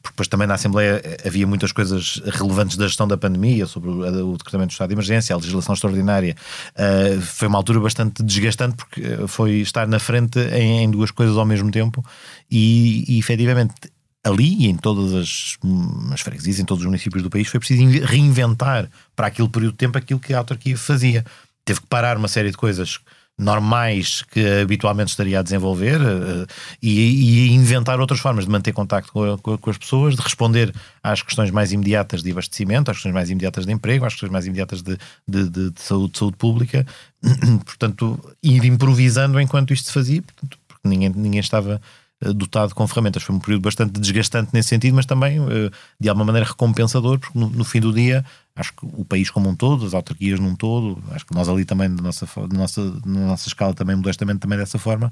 [0.00, 4.32] porque depois também na Assembleia havia muitas coisas relevantes da gestão da pandemia, sobre o,
[4.32, 6.36] o decretamento do estado de emergência, a legislação extraordinária,
[7.22, 11.44] foi uma altura bastante desgastante, porque foi estar na frente em, em duas coisas ao
[11.44, 12.04] mesmo tempo
[12.50, 13.74] e, e efetivamente
[14.24, 15.58] ali e em todas as,
[16.12, 19.78] as freguesias, em todos os municípios do país, foi preciso reinventar para aquele período de
[19.78, 21.24] tempo aquilo que a autarquia fazia.
[21.64, 23.00] Teve que parar uma série de coisas
[23.40, 26.46] normais que habitualmente estaria a desenvolver uh,
[26.82, 30.74] e, e, inventar outras formas de manter contacto com, com, com, as pessoas, de responder
[31.02, 34.46] às questões mais imediatas de abastecimento, às questões mais imediatas de emprego, às questões mais
[34.46, 36.86] imediatas de, de, de, de saúde, de saúde pública.
[37.64, 41.80] portanto, ir improvisando enquanto isto se fazia, porque ninguém, ninguém estava
[42.20, 43.22] dotado com ferramentas.
[43.22, 45.38] Foi um período bastante desgastante nesse sentido, mas também
[45.98, 49.48] de alguma maneira recompensador, porque no, no, fim do dia acho que o país como
[49.48, 52.82] um todo, as autarquias num todo, acho que nós ali também, da nossa, da nossa,
[53.06, 55.10] na nossa escala também, modestamente também dessa forma,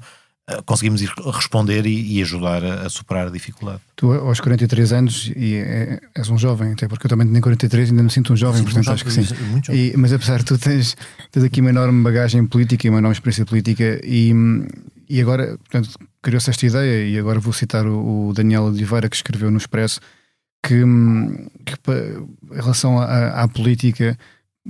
[0.65, 3.81] conseguimos ir responder e, e ajudar a, a, superar a dificuldade.
[3.95, 7.89] Tu aos 43 anos e é, és um jovem, até porque eu também tenho 43
[7.89, 9.25] e ainda me sinto um jovem, portanto um acho que sim.
[9.71, 10.95] E, mas apesar de tu tens,
[11.31, 14.33] tens aqui uma enorme bagagem política e uma enorme experiência política e,
[15.09, 15.89] e agora, portanto,
[16.21, 19.99] criou-se esta ideia e agora vou citar o, o Daniel Oliveira que escreveu no Expresso
[20.63, 20.83] que,
[21.65, 21.91] que
[22.51, 24.17] em relação à, à política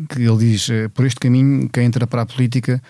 [0.10, 2.82] que ele diz, eh, por este caminho quem entra para a política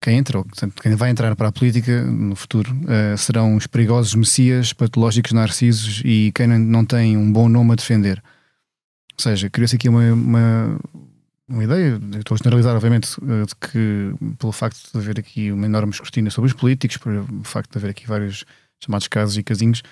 [0.00, 3.66] quem entra, ou portanto, quem vai entrar para a política no futuro uh, serão os
[3.66, 8.22] perigosos messias, patológicos narcisos e quem não tem um bom nome a defender.
[9.18, 10.78] Ou seja, criou-se aqui uma, uma,
[11.48, 15.66] uma, ideia, estou a generalizar, obviamente, uh, de que pelo facto de haver aqui uma
[15.66, 18.44] enorme escrutínio sobre os políticos, pelo facto de haver aqui vários
[18.82, 19.82] chamados casos e casinhos,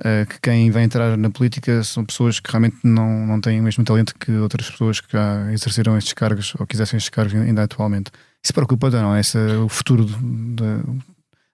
[0.00, 3.62] uh, que quem vai entrar na política são pessoas que realmente não, não têm o
[3.62, 7.62] mesmo talento que outras pessoas que já exerceram estes cargos ou quisessem estes cargos ainda
[7.62, 8.10] atualmente.
[8.42, 9.16] Isso preocupa não?
[9.16, 10.82] Esse, o futuro da,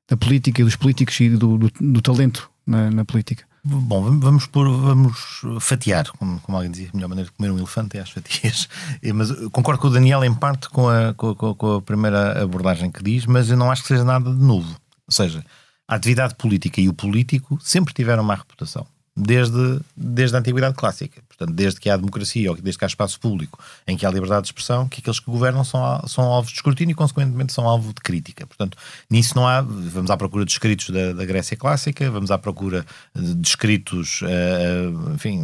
[0.08, 3.44] da política e dos políticos e do, do, do talento na, na, política?
[3.66, 7.56] Bom, vamos, por, vamos fatiar, como, como, alguém dizia, a melhor maneira de comer um
[7.56, 8.68] elefante é às fatias.
[9.14, 13.02] Mas concordo com o Daniel em parte com a, com, com a primeira abordagem que
[13.02, 14.68] diz, mas eu não acho que seja nada de novo.
[15.06, 15.44] Ou seja,
[15.88, 18.86] A atividade política e o político sempre tiveram má reputação
[19.16, 21.22] desde, desde a Antiguidade Clássica.
[21.28, 24.42] Portanto, desde que há democracia ou desde que há espaço público em que há liberdade
[24.42, 27.88] de expressão, que aqueles que governam são, são alvos de escrutínio e, consequentemente, são alvo
[27.88, 28.46] de crítica.
[28.46, 28.76] Portanto,
[29.08, 29.60] nisso não há.
[29.60, 32.84] Vamos à procura de escritos da, da Grécia Clássica, vamos à procura
[33.14, 35.42] de escritos, uh, enfim,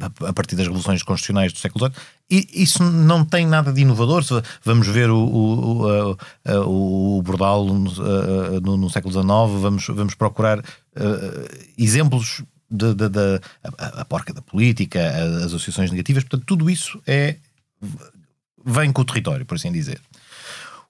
[0.00, 2.06] a, a, partir das revoluções constitucionais do século XVIII.
[2.28, 4.24] E isso não tem nada de inovador.
[4.64, 9.26] Vamos ver o, o, o, o Bordal no, no, no século XIX,
[9.60, 10.60] vamos, vamos procurar
[10.96, 13.40] uh, exemplos da,
[13.78, 17.36] a, porca da política, as associações negativas, portanto, tudo isso é
[18.64, 20.00] vem com o território, por assim dizer.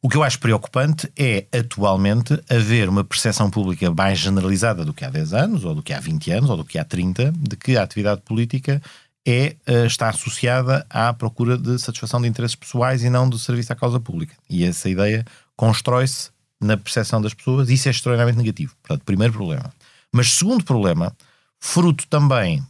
[0.00, 5.04] O que eu acho preocupante é, atualmente, haver uma percepção pública mais generalizada do que
[5.04, 7.56] há 10 anos, ou do que há 20 anos, ou do que há 30, de
[7.56, 8.80] que a atividade política
[9.26, 13.72] é, eh, está associada à procura de satisfação de interesses pessoais e não do serviço
[13.72, 14.34] à causa pública.
[14.48, 15.24] E essa ideia
[15.56, 16.30] constrói-se
[16.60, 18.74] na percepção das pessoas e isso é extraordinariamente negativo.
[18.82, 19.72] Portanto, primeiro problema.
[20.12, 21.14] Mas segundo problema,
[21.58, 22.64] fruto também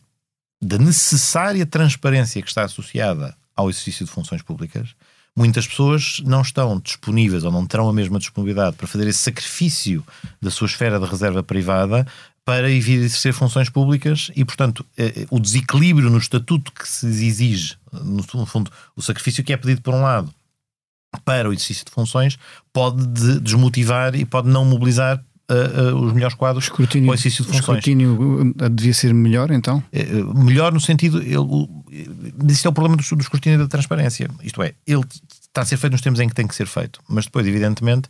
[0.61, 4.95] da necessária transparência que está associada ao exercício de funções públicas,
[5.37, 10.05] muitas pessoas não estão disponíveis ou não terão a mesma disponibilidade para fazer esse sacrifício
[10.41, 12.07] da sua esfera de reserva privada
[12.45, 17.76] para exercer funções públicas e, portanto, eh, eh, o desequilíbrio no estatuto que se exige,
[17.93, 20.32] no fundo, o sacrifício que é pedido por um lado
[21.24, 22.39] para o exercício de funções
[22.72, 23.05] pode
[23.41, 27.69] desmotivar e pode não mobilizar uh, uh, os melhores quadros escrutínio, o exercício de funções.
[27.69, 29.83] O escrutínio devia ser melhor, então?
[30.35, 31.19] melhor no sentido.
[31.23, 31.69] Ele,
[32.51, 34.29] isto é o problema do, do escrutínio da transparência.
[34.43, 37.01] Isto é, ele está a ser feito nos termos em que tem que ser feito,
[37.09, 38.09] mas depois, evidentemente,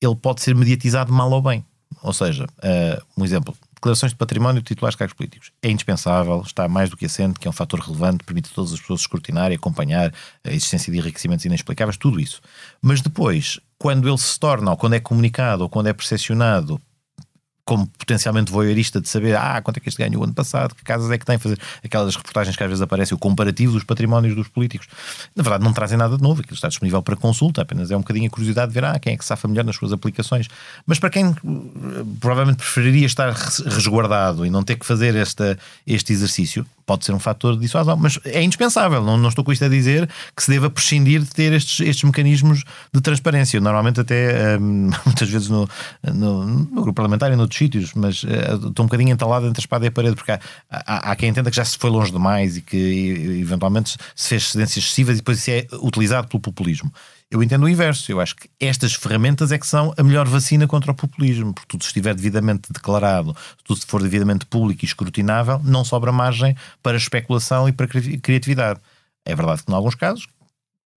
[0.00, 1.64] ele pode ser mediatizado mal ou bem.
[2.02, 2.46] Ou seja,
[3.16, 5.50] um exemplo, declarações de património de titulares de cargos políticos.
[5.60, 8.72] É indispensável, está mais do que assente, que é um fator relevante, permite a todas
[8.72, 10.14] as pessoas escrutinar e acompanhar
[10.44, 12.40] a existência de enriquecimentos inexplicáveis, tudo isso.
[12.80, 16.80] Mas depois, quando ele se torna, ou quando é comunicado, ou quando é percepcionado
[17.64, 20.84] como potencialmente voyeurista de saber ah, quanto é que este ganhou o ano passado, que
[20.84, 24.36] casas é que tem, fazer aquelas reportagens que às vezes aparecem, o comparativo dos patrimónios
[24.36, 24.86] dos políticos.
[25.34, 28.00] Na verdade, não trazem nada de novo, aquilo está disponível para consulta, apenas é um
[28.00, 30.46] bocadinho a curiosidade de ver ah, quem é que safa melhor nas suas aplicações.
[30.86, 31.34] Mas para quem eh,
[32.20, 37.18] provavelmente preferiria estar resguardado e não ter que fazer esta, este exercício, pode ser um
[37.18, 39.02] fator de dissuasão, mas é indispensável.
[39.02, 42.04] Não, não estou com isto a dizer que se deva prescindir de ter estes, estes
[42.04, 43.60] mecanismos de transparência.
[43.60, 45.68] Normalmente, até um, muitas vezes no,
[46.02, 49.62] no, no, grupo parlamentar e noutros sítios, mas uh, estou um bocadinho entalado entre a
[49.62, 52.10] espada e a parede, porque há, há, há, quem entenda que já se foi longe
[52.10, 56.92] demais e que eventualmente se fez cedências excessivas e depois isso é utilizado pelo populismo.
[57.32, 58.12] Eu entendo o inverso.
[58.12, 61.66] Eu acho que estas ferramentas é que são a melhor vacina contra o populismo, porque
[61.66, 67.66] tudo estiver devidamente declarado, tudo for devidamente público e escrutinável, não sobra margem para especulação
[67.66, 68.80] e para criatividade.
[69.24, 70.26] É verdade que, em alguns casos,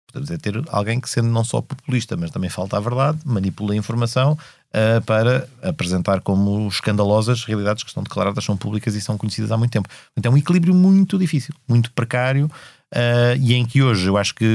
[0.09, 3.73] podemos é ter alguém que, sendo não só populista, mas também falta a verdade, manipula
[3.73, 9.17] a informação uh, para apresentar como escandalosas realidades que estão declaradas, são públicas e são
[9.17, 9.89] conhecidas há muito tempo.
[10.17, 12.51] Então é um equilíbrio muito difícil, muito precário
[12.95, 14.47] Uh, e em que hoje eu acho que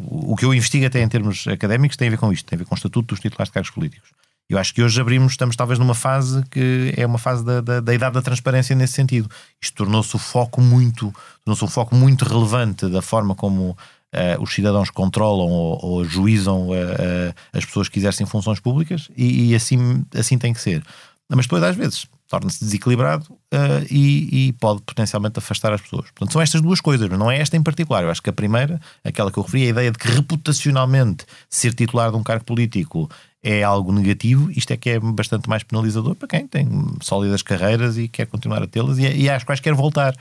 [0.00, 2.58] o que eu investigo até em termos académicos tem a ver com isto, tem a
[2.58, 4.10] ver com o estatuto dos titulares de cargos políticos.
[4.48, 7.80] Eu acho que hoje abrimos, estamos talvez numa fase que é uma fase da, da,
[7.80, 9.30] da idade da transparência nesse sentido.
[9.62, 11.14] Isto tornou-se o foco muito,
[11.44, 16.70] tornou-se um foco muito relevante da forma como uh, os cidadãos controlam ou, ou ajuizam
[16.70, 20.82] uh, as pessoas que exercem funções públicas e, e assim, assim tem que ser.
[21.30, 26.10] Mas depois, às vezes, torna-se desequilibrado uh, e, e, pode potencialmente afastar as pessoas.
[26.10, 28.02] Portanto, são estas duas coisas, mas não é esta em particular.
[28.02, 31.72] Eu acho que a primeira, aquela que eu referi, a ideia de que reputacionalmente ser
[31.74, 33.10] titular de um cargo político
[33.42, 36.66] é algo negativo, isto é que é bastante mais penalizador para quem tem
[37.02, 40.14] sólidas carreiras e quer continuar a tê-las e, e às quais quer voltar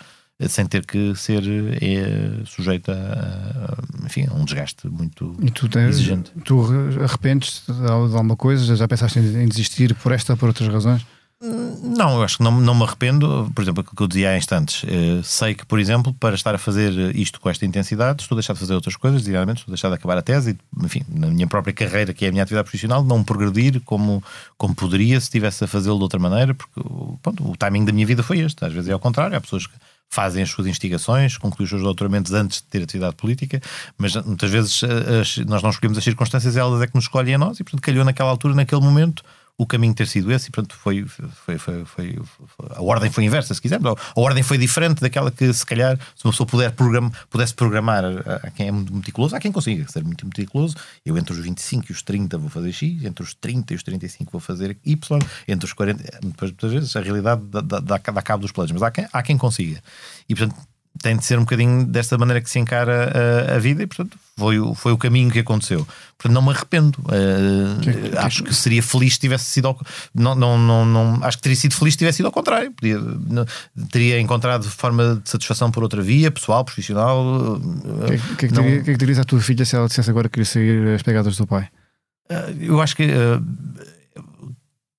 [0.47, 1.43] sem ter que ser
[1.81, 6.31] é, sujeito a, enfim, a um desgaste muito e tu tens, exigente.
[6.43, 6.59] Tu
[7.01, 8.75] arrependes de alguma coisa?
[8.75, 11.05] Já pensaste em desistir por esta ou por outras razões?
[11.83, 13.51] Não, eu acho que não, não me arrependo.
[13.53, 14.85] Por exemplo, aquilo que eu dizia há instantes.
[14.87, 18.39] Eh, sei que, por exemplo, para estar a fazer isto com esta intensidade, estou a
[18.39, 21.01] deixar de fazer outras coisas diariamente, estou a deixar de acabar a tese e, enfim,
[21.09, 24.23] na minha própria carreira, que é a minha atividade profissional, não progredir como,
[24.57, 26.81] como poderia se estivesse a fazê-lo de outra maneira, porque
[27.21, 28.63] pronto, o timing da minha vida foi este.
[28.63, 29.73] Às vezes é ao contrário, há pessoas que
[30.13, 33.59] fazem as suas investigações, concluem os seus doutoramentos antes de ter atividade política,
[33.97, 37.33] mas muitas vezes eh, as, nós não escolhemos as circunstâncias, elas é que nos escolhem
[37.33, 39.23] a nós e, portanto, calhou naquela altura, naquele momento
[39.57, 42.19] o caminho ter sido esse e, portanto, foi, foi, foi, foi,
[42.71, 43.93] a ordem foi inversa, se quisermos.
[44.15, 48.03] A ordem foi diferente daquela que, se calhar, se uma pessoa puder program, pudesse programar
[48.03, 50.75] a, quem é muito meticuloso, há quem consiga ser muito meticuloso.
[51.05, 53.83] Eu, entre os 25 e os 30, vou fazer X, entre os 30 e os
[53.83, 58.21] 35, vou fazer Y, entre os 40, depois, muitas vezes, a realidade dá, dá, dá
[58.21, 59.81] cabo dos planos, mas há quem, há quem consiga.
[60.27, 60.55] E, portanto,
[61.03, 63.11] tem de ser um bocadinho desta maneira que se encara
[63.51, 65.85] a, a vida e, portanto, foi, foi o caminho que aconteceu.
[66.17, 66.97] Portanto, não me arrependo.
[66.99, 69.67] Uh, que, que, acho que seria feliz se tivesse sido.
[69.67, 69.77] Ao,
[70.15, 72.71] não, não, não, não, acho que teria sido feliz se tivesse sido ao contrário.
[72.71, 73.45] Podia, não,
[73.91, 77.21] teria encontrado forma de satisfação por outra via, pessoal, profissional.
[77.57, 77.59] O
[78.07, 80.45] que, que, que, que, que dirias à tua filha se ela dissesse agora que queria
[80.45, 81.67] sair as pegadas do pai?
[82.31, 83.03] Uh, eu acho que.
[83.03, 83.92] Uh,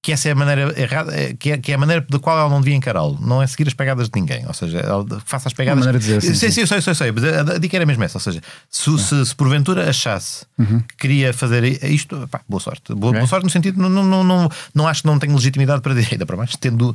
[0.05, 2.39] que essa é a maneira errada, é, que é, que é a maneira da qual
[2.39, 3.19] ela não devia encará-lo.
[3.23, 4.47] Não é seguir as pegadas de ninguém.
[4.47, 5.79] Ou seja, ela faça as pegadas.
[5.79, 7.11] Uma maneira de dizer, sim, sim, sim, eu sei, sei, sei.
[7.11, 8.19] Mas a, dica era mesmo essa.
[8.19, 10.81] Ou seja, se, se, se porventura achasse uhum.
[10.81, 12.93] que queria fazer isto, pá, boa sorte.
[12.95, 13.21] Boa, okay.
[13.21, 16.09] boa, sorte no sentido, não, não, não, não, acho que não tenho legitimidade para dizer,
[16.13, 16.95] ainda para mais, tendo,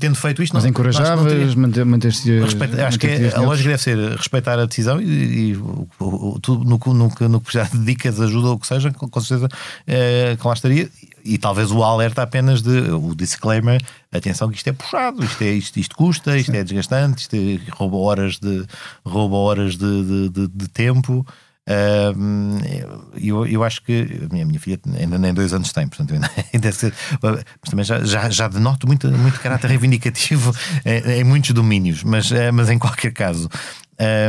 [0.00, 0.54] tendo feito isto.
[0.54, 1.84] Mas encorajavas, manter-se.
[1.84, 6.38] Manter acho que é, a lógica deve ser respeitar a decisão e, e o, o,
[6.40, 9.50] tu, no, no, no, no que já dedicas, ajuda ou o que seja, com certeza
[9.86, 10.88] é, que lá estaria
[11.24, 13.80] e talvez o alerta apenas de o disclaimer,
[14.12, 17.60] atenção que isto é puxado, isto, é, isto, isto custa, isto é desgastante, isto é,
[17.70, 18.64] rouba horas de
[19.04, 21.26] rouba horas de, de, de, de tempo.
[21.64, 22.58] Um,
[23.14, 26.28] eu, eu acho que a minha, minha filha ainda nem dois anos tem, portanto, ainda,
[26.52, 26.70] ainda
[27.22, 30.52] mas também já, já, já denoto muito, muito caráter reivindicativo
[30.84, 33.48] em, em muitos domínios, mas, eh, mas em qualquer caso,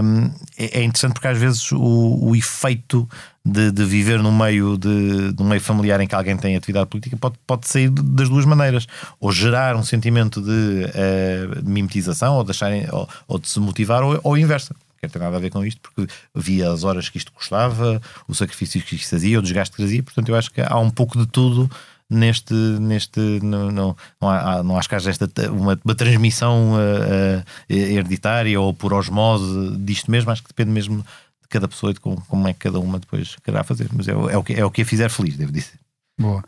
[0.03, 3.07] um, é, é interessante porque às vezes o, o efeito
[3.45, 6.87] de, de, viver num meio de, de um meio familiar em que alguém tem atividade
[6.87, 8.87] política pode, pode sair das duas maneiras,
[9.19, 14.19] ou gerar um sentimento de, uh, mimetização, ou, deixarem, ou, ou de se motivar, ou,
[14.23, 14.75] ou inversa.
[15.01, 18.33] Quer ter nada a ver com isto, porque via as horas que isto custava, o
[18.33, 21.17] sacrifício que isto fazia, o desgaste que trazia, portanto eu acho que há um pouco
[21.17, 21.69] de tudo
[22.13, 27.39] neste, neste não, não, não, há, não acho que haja esta, uma, uma transmissão uh,
[27.39, 31.93] uh, hereditária ou por osmose disto mesmo, acho que depende mesmo de cada pessoa e
[31.93, 34.53] de como, como é que cada uma depois querá fazer, mas é, é, o, que,
[34.53, 35.79] é o que a fizer feliz, devo dizer.
[36.19, 36.43] Boa.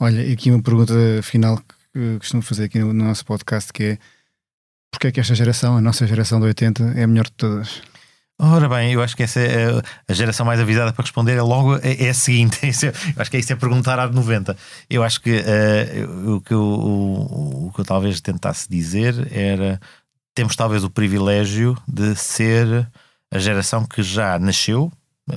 [0.00, 3.98] Olha, aqui uma pergunta final que costumo fazer aqui no, no nosso podcast que é
[4.94, 7.82] porque é que esta geração, a nossa geração de 80, é a melhor de todas?
[8.38, 11.76] Ora bem, eu acho que essa é a geração mais avisada para responder é logo
[11.76, 12.58] é, é a seguinte.
[12.66, 14.56] eu acho que é isso é perguntar à de 90.
[14.90, 19.80] Eu acho que uh, o, que eu, o, o, que eu talvez tentasse dizer era
[20.34, 22.88] temos talvez o privilégio de ser
[23.30, 24.92] a geração que já nasceu.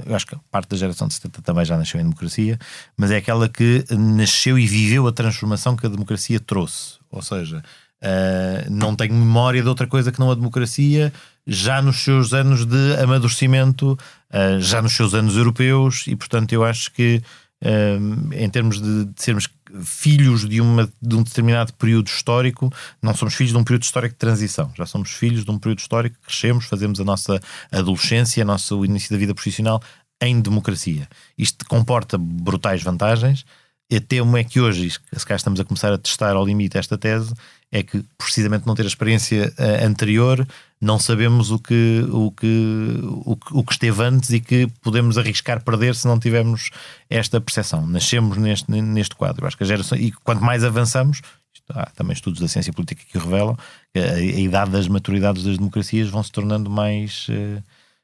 [0.05, 2.57] Eu acho que parte da geração de 70 também já nasceu em democracia,
[2.97, 6.97] mas é aquela que nasceu e viveu a transformação que a democracia trouxe.
[7.11, 7.63] Ou seja,
[8.01, 11.13] uh, não tenho memória de outra coisa que não a democracia
[11.47, 16.65] já nos seus anos de amadurecimento, uh, já nos seus anos europeus, e portanto eu
[16.65, 17.21] acho que
[17.63, 19.47] uh, em termos de, sermos
[19.85, 22.71] filhos de, uma, de um determinado período histórico,
[23.01, 25.79] não somos filhos de um período histórico de transição, já somos filhos de um período
[25.79, 27.39] histórico que crescemos, fazemos a nossa
[27.71, 29.81] adolescência, o início da vida profissional
[30.21, 31.07] em democracia.
[31.37, 33.45] Isto comporta brutais vantagens.
[33.93, 36.97] Até uma é que hoje, se cá estamos a começar a testar ao limite esta
[36.97, 37.33] tese,
[37.71, 40.45] é que precisamente não ter a experiência uh, anterior
[40.80, 45.17] não sabemos o que, o, que, o, que, o que esteve antes e que podemos
[45.17, 46.69] arriscar perder se não tivermos
[47.09, 47.86] esta percepção.
[47.88, 49.47] Nascemos neste, neste quadro.
[49.47, 51.21] Acho que a geração, e quanto mais avançamos,
[51.69, 53.57] há também estudos da ciência política que revelam
[53.93, 57.28] que a, a idade das maturidades das democracias vão se tornando mais.
[57.30, 57.61] Uh,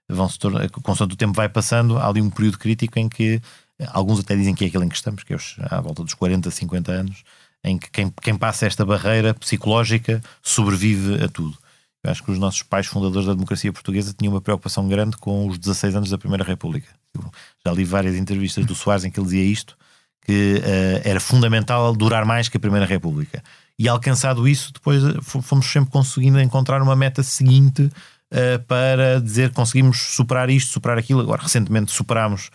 [0.10, 3.42] vão se tornar, consoante o tempo vai passando, há ali um período crítico em que
[3.88, 5.38] alguns até dizem que é aquele em que estamos, que é
[5.70, 7.24] à volta dos 40, 50 anos,
[7.64, 11.58] em que quem, quem passa esta barreira psicológica sobrevive a tudo.
[12.04, 15.48] Eu acho que os nossos pais fundadores da democracia portuguesa tinham uma preocupação grande com
[15.48, 16.90] os 16 anos da Primeira República.
[17.16, 17.32] Eu
[17.66, 19.78] já li várias entrevistas do Soares em que ele dizia isto,
[20.26, 23.42] que uh, era fundamental durar mais que a Primeira República.
[23.80, 29.52] E alcançado isso, depois eh, fomos sempre conseguindo encontrar uma meta seguinte uh, para dizer
[29.52, 31.22] conseguimos superar isto, superar aquilo.
[31.22, 32.52] Agora, recentemente superámos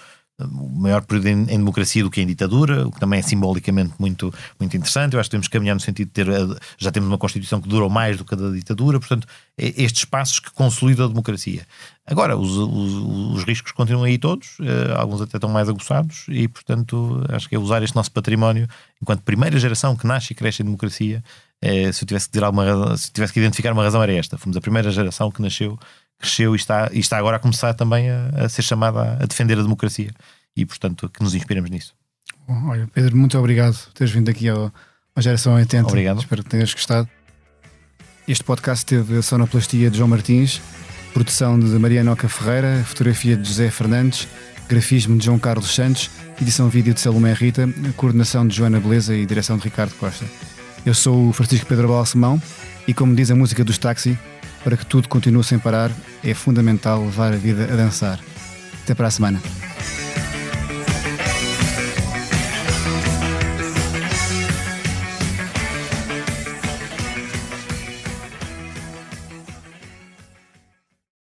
[0.46, 4.32] maior período em, em, democracia do que em ditadura, o que também é simbolicamente muito,
[4.58, 5.14] muito interessante.
[5.14, 6.26] Eu acho que temos que caminhar no sentido de ter,
[6.76, 9.26] já temos uma Constituição que durou mais do que a da ditadura, portanto,
[9.56, 11.66] é estes passos que consolidam a democracia.
[12.06, 12.94] Agora, os, os,
[13.34, 17.54] os riscos continuam aí todos, eh, alguns até estão mais aguçados, e, portanto, acho que
[17.54, 18.66] é usar este nosso património
[19.02, 21.22] enquanto primeira geração que nasce e cresce em democracia.
[21.60, 24.38] Eh, se eu tivesse que dizer alguma se tivesse que identificar uma razão, era esta:
[24.38, 25.78] fomos a primeira geração que nasceu
[26.18, 29.58] cresceu e está, e está agora a começar também a, a ser chamada a, defender
[29.58, 30.10] a democracia
[30.56, 31.94] e, portanto, que nos inspiramos nisso.
[32.46, 34.72] Bom, olha, Pedro, muito obrigado por teres vindo aqui ao,
[35.14, 35.86] à Geração 80.
[35.86, 36.20] Obrigado.
[36.20, 37.08] Espero que tenhas gostado.
[38.26, 40.60] Este podcast teve a sonoplastia de João Martins,
[41.14, 44.28] produção de Mariana Oca Ferreira, fotografia de José Fernandes,
[44.68, 46.10] grafismo de João Carlos Santos,
[46.40, 50.26] edição vídeo de Salomé Rita, coordenação de Joana Beleza e direção de Ricardo Costa.
[50.84, 52.40] Eu sou o Francisco Pedro Balsemão
[52.86, 54.18] e, como diz a música dos táxi,
[54.62, 55.90] para que tudo continue sem parar,
[56.22, 58.18] é fundamental levar a vida a dançar.
[58.82, 59.40] Até para a semana.